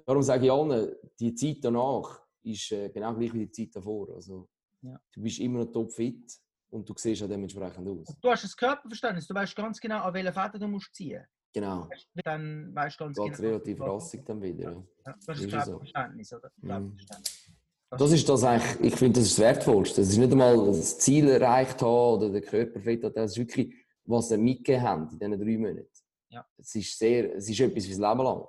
Darum 0.05 0.23
sage 0.23 0.45
ich 0.45 0.51
allen, 0.51 0.95
die 1.19 1.33
Zeit 1.33 1.57
danach 1.61 2.21
ist 2.43 2.71
äh, 2.71 2.89
genau 2.89 3.13
gleich 3.13 3.33
wie 3.33 3.45
die 3.45 3.51
Zeit 3.51 3.75
davor. 3.75 4.09
Also, 4.15 4.47
Ja. 4.81 4.99
Du 5.11 5.21
bist 5.21 5.39
immer 5.39 5.59
noch 5.65 5.71
topfit 5.71 6.31
und 6.69 6.87
du 6.87 6.93
siehst 6.97 7.23
auch 7.23 7.27
dementsprechend 7.27 7.87
aus. 7.87 8.15
Du 8.21 8.29
hast 8.29 8.43
das 8.43 8.55
Körperverständnis, 8.55 9.27
du 9.27 9.33
weißt 9.33 9.55
ganz 9.55 9.79
genau, 9.79 10.01
an 10.03 10.13
welchen 10.13 10.33
Fäden 10.33 10.59
du 10.59 10.67
musst 10.67 10.93
ziehen 10.93 11.25
Genau. 11.53 11.89
Dann 12.23 12.73
weißt 12.73 12.99
du 12.99 13.03
ganz 13.03 13.17
Geht 13.17 13.33
genau. 13.35 13.47
relativ 13.49 13.81
rassig 13.81 14.25
dann 14.25 14.41
wieder. 14.41 14.71
Ja. 14.71 14.83
Ja, 15.05 15.15
das 15.25 15.39
ist 15.39 15.45
Ist 15.45 15.53
es 15.53 15.65
so. 15.65 16.37
Oder? 16.37 16.51
Mhm. 16.61 16.67
Körperverständnis. 16.67 17.51
Das 17.89 18.11
ist 18.13 18.29
das 18.29 18.43
eigentlich, 18.45 18.93
ich 18.93 18.95
finde, 18.95 19.19
das 19.19 19.27
ist 19.27 19.37
das 19.37 19.43
Wertvollste. 19.43 20.01
Das 20.01 20.09
ist 20.09 20.17
nicht 20.17 20.31
einmal 20.31 20.65
das 20.65 20.97
Ziel 20.99 21.27
erreicht 21.27 21.81
haben 21.81 22.15
oder 22.17 22.29
den 22.29 22.41
Körper 22.41 22.79
fit 22.79 23.03
haben. 23.03 23.13
Das 23.13 23.31
ist 23.31 23.37
wirklich, 23.37 23.73
was 24.05 24.29
sie 24.29 24.37
mitgegeben 24.37 24.81
haben 24.81 25.09
in 25.11 25.19
diesen 25.19 25.39
drei 25.39 25.57
Monaten. 25.57 25.89
Ja. 26.29 26.47
Es 26.57 26.73
ist 26.73 26.97
sehr, 26.97 27.35
es 27.35 27.49
ist 27.49 27.59
etwas 27.59 27.85
fürs 27.85 27.97
Leben 27.97 28.23
lang. 28.23 28.45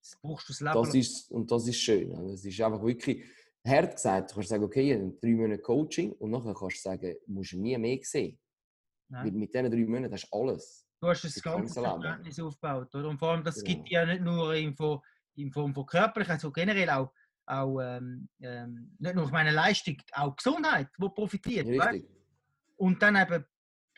Das 0.00 0.16
brauchst 0.22 0.48
du 0.48 0.52
das 0.54 0.60
Leben 0.60 0.74
Das 0.74 0.88
lang. 0.88 1.00
ist, 1.00 1.30
und 1.30 1.50
das 1.50 1.68
ist 1.68 1.76
schön. 1.76 2.10
Es 2.30 2.44
ist 2.44 2.60
einfach 2.62 2.82
wirklich 2.82 3.22
hart 3.66 3.96
gesagt. 3.96 4.30
Du 4.30 4.34
kannst 4.36 4.48
sagen, 4.48 4.64
okay, 4.64 4.94
habe 4.94 5.12
drei 5.20 5.34
Monate 5.34 5.60
Coaching 5.60 6.12
und 6.12 6.30
nachher 6.30 6.54
kannst 6.54 6.78
du 6.78 6.80
sagen, 6.80 7.16
du 7.26 7.32
musst 7.32 7.52
nie 7.52 7.76
mehr 7.76 7.98
sehen. 8.02 8.38
Weil 9.08 9.30
mit 9.32 9.52
diesen 9.52 9.70
drei 9.70 9.84
Monaten 9.84 10.14
hast 10.14 10.26
du 10.32 10.36
alles. 10.38 10.85
Du 11.00 11.08
hast 11.08 11.24
das 11.24 11.42
ganze. 11.42 11.80
Verständnis 11.82 12.40
aufgebaut. 12.40 12.94
Oder? 12.94 13.08
Und 13.08 13.18
vor 13.18 13.32
allem, 13.32 13.44
das 13.44 13.62
Genau. 13.62 13.76
gibt 13.76 13.90
ja 13.90 14.06
nicht 14.06 14.22
nur 14.22 14.54
in 14.54 14.74
Form, 14.74 15.00
in 15.34 15.52
Form 15.52 15.74
von 15.74 15.84
körperlich, 15.86 16.28
also 16.30 16.50
generell 16.50 16.88
auch, 16.90 17.12
auch 17.46 17.80
ähm, 17.80 18.28
ähm, 18.40 18.96
nicht 18.98 19.14
nur 19.14 19.24
auf 19.24 19.30
meine 19.30 19.50
Leistung, 19.52 19.96
auch 20.12 20.34
Gesundheit, 20.34 20.88
die 20.98 21.08
profitiert. 21.08 21.66
weißt? 21.66 21.92
Richtig. 21.94 22.10
Und 22.76 23.00
dann 23.02 23.16
eben 23.16 23.44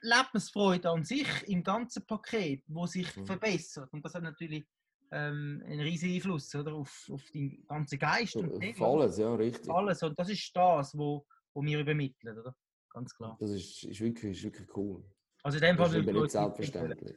Lebensfreude 0.00 0.90
an 0.90 1.04
sich 1.04 1.26
im 1.48 1.62
ganzen 1.62 2.06
Paket, 2.06 2.62
wo 2.68 2.86
sich 2.86 3.16
Mhm. 3.16 3.26
verbessert. 3.26 3.92
Und 3.92 4.04
das 4.04 4.14
hat 4.14 4.22
natürlich 4.22 4.66
ähm, 5.10 5.62
einen 5.66 5.80
riesigen 5.80 6.14
Einfluss 6.14 6.54
oder, 6.54 6.74
auf, 6.74 7.08
auf 7.10 7.22
den 7.30 7.64
ganzen 7.66 7.98
Geist 7.98 8.34
So, 8.34 8.40
und 8.40 8.52
Auf 8.54 8.82
alles, 8.82 9.18
ja, 9.18 9.34
richtig. 9.34 9.70
alles. 9.70 10.02
Und 10.02 10.18
das 10.18 10.28
ist 10.28 10.50
das, 10.54 10.96
wo, 10.96 11.26
wo 11.54 11.62
wir 11.62 11.80
übermitteln, 11.80 12.38
oder? 12.38 12.54
Ganz 12.90 13.14
klar. 13.14 13.36
Das 13.40 13.50
ist, 13.50 13.84
ist, 13.84 14.00
wirklich, 14.00 14.36
ist 14.36 14.44
wirklich 14.44 14.76
cool. 14.76 15.04
Also 15.42 15.58
in 15.58 15.62
dem 15.62 15.76
Das 15.76 15.90
Fall 15.90 16.00
ist 16.00 16.06
würde 16.06 16.24
ich 16.26 16.32
selbstverständlich. 16.32 17.16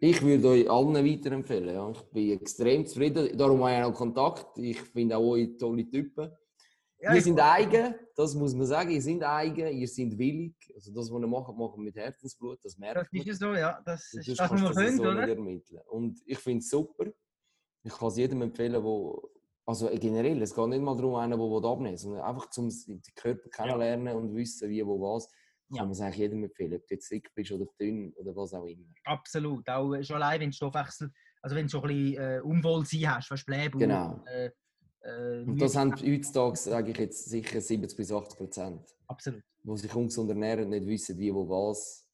Ich 0.00 0.22
würde 0.22 0.48
euch 0.48 0.70
allen 0.70 0.94
weiterempfehlen. 0.94 1.74
Ja. 1.74 1.90
Ich 1.90 2.02
bin 2.12 2.30
extrem 2.32 2.84
zufrieden. 2.86 3.36
Darum 3.36 3.64
habe 3.64 3.78
ich 3.78 3.82
auch 3.84 3.94
Kontakt. 3.94 4.58
Ich 4.58 4.80
finde 4.80 5.16
auch 5.16 5.30
euch 5.30 5.56
tolle 5.58 5.88
Typen. 5.88 6.30
Ja, 7.00 7.12
ihr 7.12 7.18
ich- 7.18 7.24
seid 7.24 7.40
eigen, 7.40 7.94
das 8.14 8.34
muss 8.34 8.54
man 8.54 8.66
sagen. 8.66 8.90
Ihr 8.90 9.00
seid 9.02 9.22
eigen, 9.22 9.68
ihr 9.68 9.88
seid 9.88 10.16
willig. 10.18 10.54
Also 10.74 10.92
das, 10.92 11.10
was 11.10 11.20
ihr 11.20 11.26
macht, 11.26 11.48
machen 11.56 11.76
wir 11.76 11.84
mit 11.84 11.96
Herzensblut. 11.96 12.58
Das 12.62 12.72
Das 12.72 12.78
merkt 12.78 13.12
man. 13.12 13.20
ist 13.22 13.26
ja 13.26 13.34
so, 13.34 13.54
ja. 13.54 13.80
Das 13.84 14.12
ist 14.12 14.28
das, 14.28 14.38
was 14.50 14.60
wir 14.60 14.68
das 14.68 14.76
können, 14.76 14.96
so 14.96 15.02
oder? 15.02 15.28
ermitteln. 15.28 15.80
Und 15.88 16.20
ich 16.26 16.38
finde 16.38 16.58
es 16.58 16.68
super. 16.70 17.06
Ich 17.82 17.92
kann 17.92 18.08
es 18.08 18.16
jedem 18.18 18.42
empfehlen, 18.42 18.82
wo 18.82 19.30
also 19.68 19.88
generell, 19.98 20.40
es 20.42 20.54
geht 20.54 20.68
nicht 20.68 20.80
mal 20.82 20.94
darum, 20.96 21.16
einen, 21.16 21.38
der 21.38 21.70
abnehmen 21.70 21.92
will, 21.92 21.98
sondern 21.98 22.22
einfach 22.22 22.50
zum 22.50 22.68
den 22.68 23.02
Körper 23.16 23.48
kennenlernen 23.48 24.14
und 24.14 24.34
wissen, 24.34 24.68
wie, 24.70 24.86
wo, 24.86 25.00
was. 25.00 25.28
Kann 25.68 25.76
Ja. 25.78 25.82
man 25.82 25.92
es 25.92 26.00
eigentlich 26.00 26.16
jedem 26.18 26.44
empfehlen, 26.44 26.74
ob 26.74 26.86
du 26.86 26.94
jetzt 26.94 27.10
dick 27.10 27.28
bist 27.34 27.50
oder 27.50 27.66
dünn 27.80 28.12
oder 28.14 28.34
was 28.36 28.54
auch 28.54 28.66
immer. 28.66 28.84
Absolut. 29.04 29.68
Auch 29.68 29.94
äh, 29.94 30.04
schon 30.04 30.16
allein, 30.16 30.40
wenn 30.40 30.50
du 30.50 30.56
Stoffwechsel, 30.56 31.10
also 31.42 31.56
wenn 31.56 31.66
du 31.66 31.70
schon 31.70 31.82
ein 31.82 31.88
bisschen 31.88 32.22
äh, 32.22 32.40
Unwohlsein 32.40 33.16
hast, 33.16 33.30
weißt 33.30 33.42
du, 33.42 33.46
Blähbauch, 33.52 33.78
Genau. 33.80 34.24
Äh, 34.26 34.50
äh, 35.00 35.42
Und 35.44 35.60
das 35.60 35.74
haben 35.76 35.92
heutzutage, 35.96 36.56
sage 36.56 36.90
ich 36.92 36.98
jetzt, 36.98 37.28
sicher 37.28 37.60
70 37.60 37.96
bis 37.96 38.12
80 38.12 38.38
Prozent, 38.38 38.80
Absolut. 39.08 39.42
die 39.64 39.76
sich 39.76 39.94
ungesund 39.94 40.28
ernähren, 40.30 40.68
nicht 40.68 40.86
wissen, 40.86 41.18
wie, 41.18 41.34
wo, 41.34 41.48
was. 41.48 42.06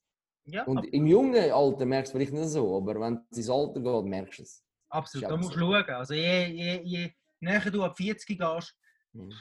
Ja, 0.45 0.63
Und 0.65 0.79
ab- 0.79 0.85
im 0.91 1.05
jungen 1.05 1.51
Alter 1.51 1.85
merkst 1.85 2.11
du 2.13 2.17
es 2.17 2.23
vielleicht 2.29 2.33
nicht 2.41 2.49
so, 2.51 2.75
aber 2.75 2.99
wenn 2.99 3.19
es 3.29 3.37
ins 3.37 3.49
Alter 3.51 3.79
geht, 3.81 4.05
merkst 4.09 4.39
du 4.39 4.43
es. 4.43 4.63
absolut. 4.89 5.29
Da 5.29 5.37
musst 5.37 5.55
du 5.55 5.59
schauen. 5.59 5.83
Also 5.89 6.13
je, 6.15 6.47
je, 6.47 6.81
je 6.83 7.11
näher 7.39 7.69
du 7.71 7.83
ab 7.83 7.95
40 7.95 8.37
gehst, 8.39 8.75
Mhm. 9.13 9.31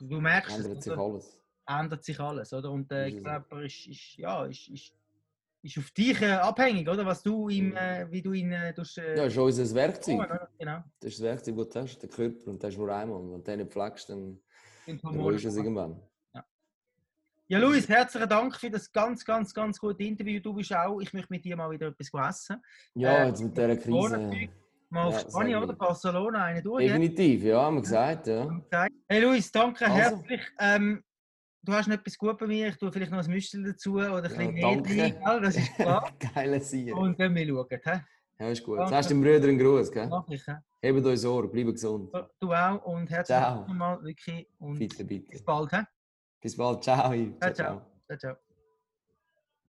du 0.00 0.20
merkst 0.20 0.54
Ändert 0.58 0.78
es, 0.78 0.84
sich 0.84 0.92
oder? 0.92 1.02
alles. 1.02 1.40
Ändert 1.66 2.04
sich 2.04 2.18
alles. 2.20 2.52
Oder? 2.52 2.70
Und 2.70 2.90
der 2.90 3.10
so. 3.10 3.22
Körper 3.22 3.62
ist, 3.62 3.86
ist, 3.86 4.16
ja, 4.16 4.44
ist, 4.46 4.68
ist, 4.68 4.92
ist 5.62 5.78
auf 5.78 5.90
dich 5.92 6.20
äh, 6.20 6.32
abhängig, 6.32 6.88
oder? 6.88 7.06
Was 7.06 7.22
du 7.22 7.48
ihm, 7.48 7.70
Mhm. 7.70 7.76
äh, 7.76 8.10
wie 8.10 8.20
du 8.22 8.32
ihn 8.32 8.52
äh, 8.52 8.74
tust, 8.74 8.98
äh, 8.98 9.16
Ja, 9.16 9.24
ist 9.24 9.36
unser 9.38 9.74
Werkzeug. 9.74 10.18
oder? 10.20 10.48
Genau. 10.58 10.82
Das 11.00 11.10
ist 11.12 11.20
das 11.20 11.24
Werkzeug, 11.26 11.56
das 11.56 11.68
du 11.70 11.80
hast, 11.80 11.98
der 11.98 12.08
Körper. 12.10 12.50
Und 12.50 12.62
das 12.62 12.70
ist 12.74 12.78
nur 12.78 12.94
einmal. 12.94 13.18
Und 13.18 13.30
wenn 13.32 13.38
du 13.38 13.44
den 13.44 13.58
nicht 13.60 13.72
pflegst, 13.72 14.08
dann 14.10 14.38
dann 14.86 15.02
Hormone. 15.02 15.36
ist 15.36 15.44
es 15.46 15.56
irgendwann. 15.56 16.00
Ja, 17.46 17.58
Luis, 17.58 17.86
herzlichen 17.88 18.28
Dank 18.28 18.56
für 18.56 18.70
das 18.70 18.90
ganz, 18.90 19.22
ganz, 19.24 19.52
ganz 19.52 19.78
gute 19.78 20.02
Interview. 20.02 20.40
Du 20.40 20.54
bist 20.54 20.74
auch, 20.74 20.98
ich 21.00 21.12
möchte 21.12 21.28
mit 21.30 21.44
dir 21.44 21.56
mal 21.56 21.70
wieder 21.70 21.88
etwas 21.88 22.10
essen. 22.30 22.62
Ja, 22.94 23.24
Äh, 23.24 23.28
jetzt 23.28 23.42
mit 23.42 23.54
dieser 23.56 23.76
Krise. 23.76 24.18
Mal 24.88 25.10
Ja, 25.10 25.16
auf 25.16 25.20
Spanien 25.20 25.62
oder. 25.62 25.72
Barcelona, 25.74 26.44
eine 26.44 26.62
durch. 26.62 26.86
Definitiv, 26.86 27.42
ja, 27.42 27.60
haben 27.62 27.76
wir 27.76 27.82
gesagt. 27.82 28.26
Ja. 28.28 28.62
Hey 29.08 29.22
Luis, 29.22 29.50
danke 29.52 29.84
Also. 29.84 29.96
herzlich. 29.96 30.40
Ähm, 30.58 31.02
du 31.64 31.72
hast 31.72 31.88
noch 31.88 31.94
etwas 31.96 32.18
gut 32.18 32.38
bei 32.38 32.46
mir. 32.46 32.68
Ich 32.68 32.76
tue 32.76 32.92
vielleicht 32.92 33.10
noch 33.10 33.22
ein 33.24 33.30
Müsli 33.30 33.62
dazu 33.64 33.94
oder 33.94 34.16
ein 34.16 34.22
bisschen. 34.22 34.54
Mehl 34.54 34.64
rein, 34.64 34.84
gell? 34.84 35.40
Das 35.40 35.56
ist 35.56 35.74
klar. 35.74 36.12
Geile 36.34 36.60
Sieg. 36.60 36.94
Und 36.94 37.18
dann 37.18 37.34
wir 37.34 37.46
schauen. 37.46 37.80
Hä? 37.84 38.00
Ja, 38.40 38.48
ist 38.48 38.64
gut. 38.64 38.78
Du 38.78 39.08
den 39.08 39.20
Brüdern 39.20 39.50
einen 39.50 39.58
Gruß, 39.58 39.90
gell? 39.92 40.08
Mach 40.08 40.28
ich. 40.28 40.46
Hä? 40.46 40.56
Hebt 40.82 41.06
euch 41.06 41.20
Sorge, 41.20 41.48
bleibt 41.48 41.72
gesund. 41.72 42.12
Du 42.40 42.52
auch 42.52 42.84
und. 42.84 43.10
Dank 43.10 43.68
nochmal, 43.68 44.02
Vicky. 44.02 44.46
Und 44.58 44.78
Bitte, 44.78 45.04
bitte. 45.04 45.30
bis 45.30 45.42
bald. 45.42 45.72
Hä? 45.72 45.82
Bis 46.40 46.56
bald. 46.56 46.82
Ciao. 46.82 47.12
Ciao, 47.40 47.52
ciao. 47.52 47.82
Ciao, 48.06 48.18
ciao. 48.18 48.43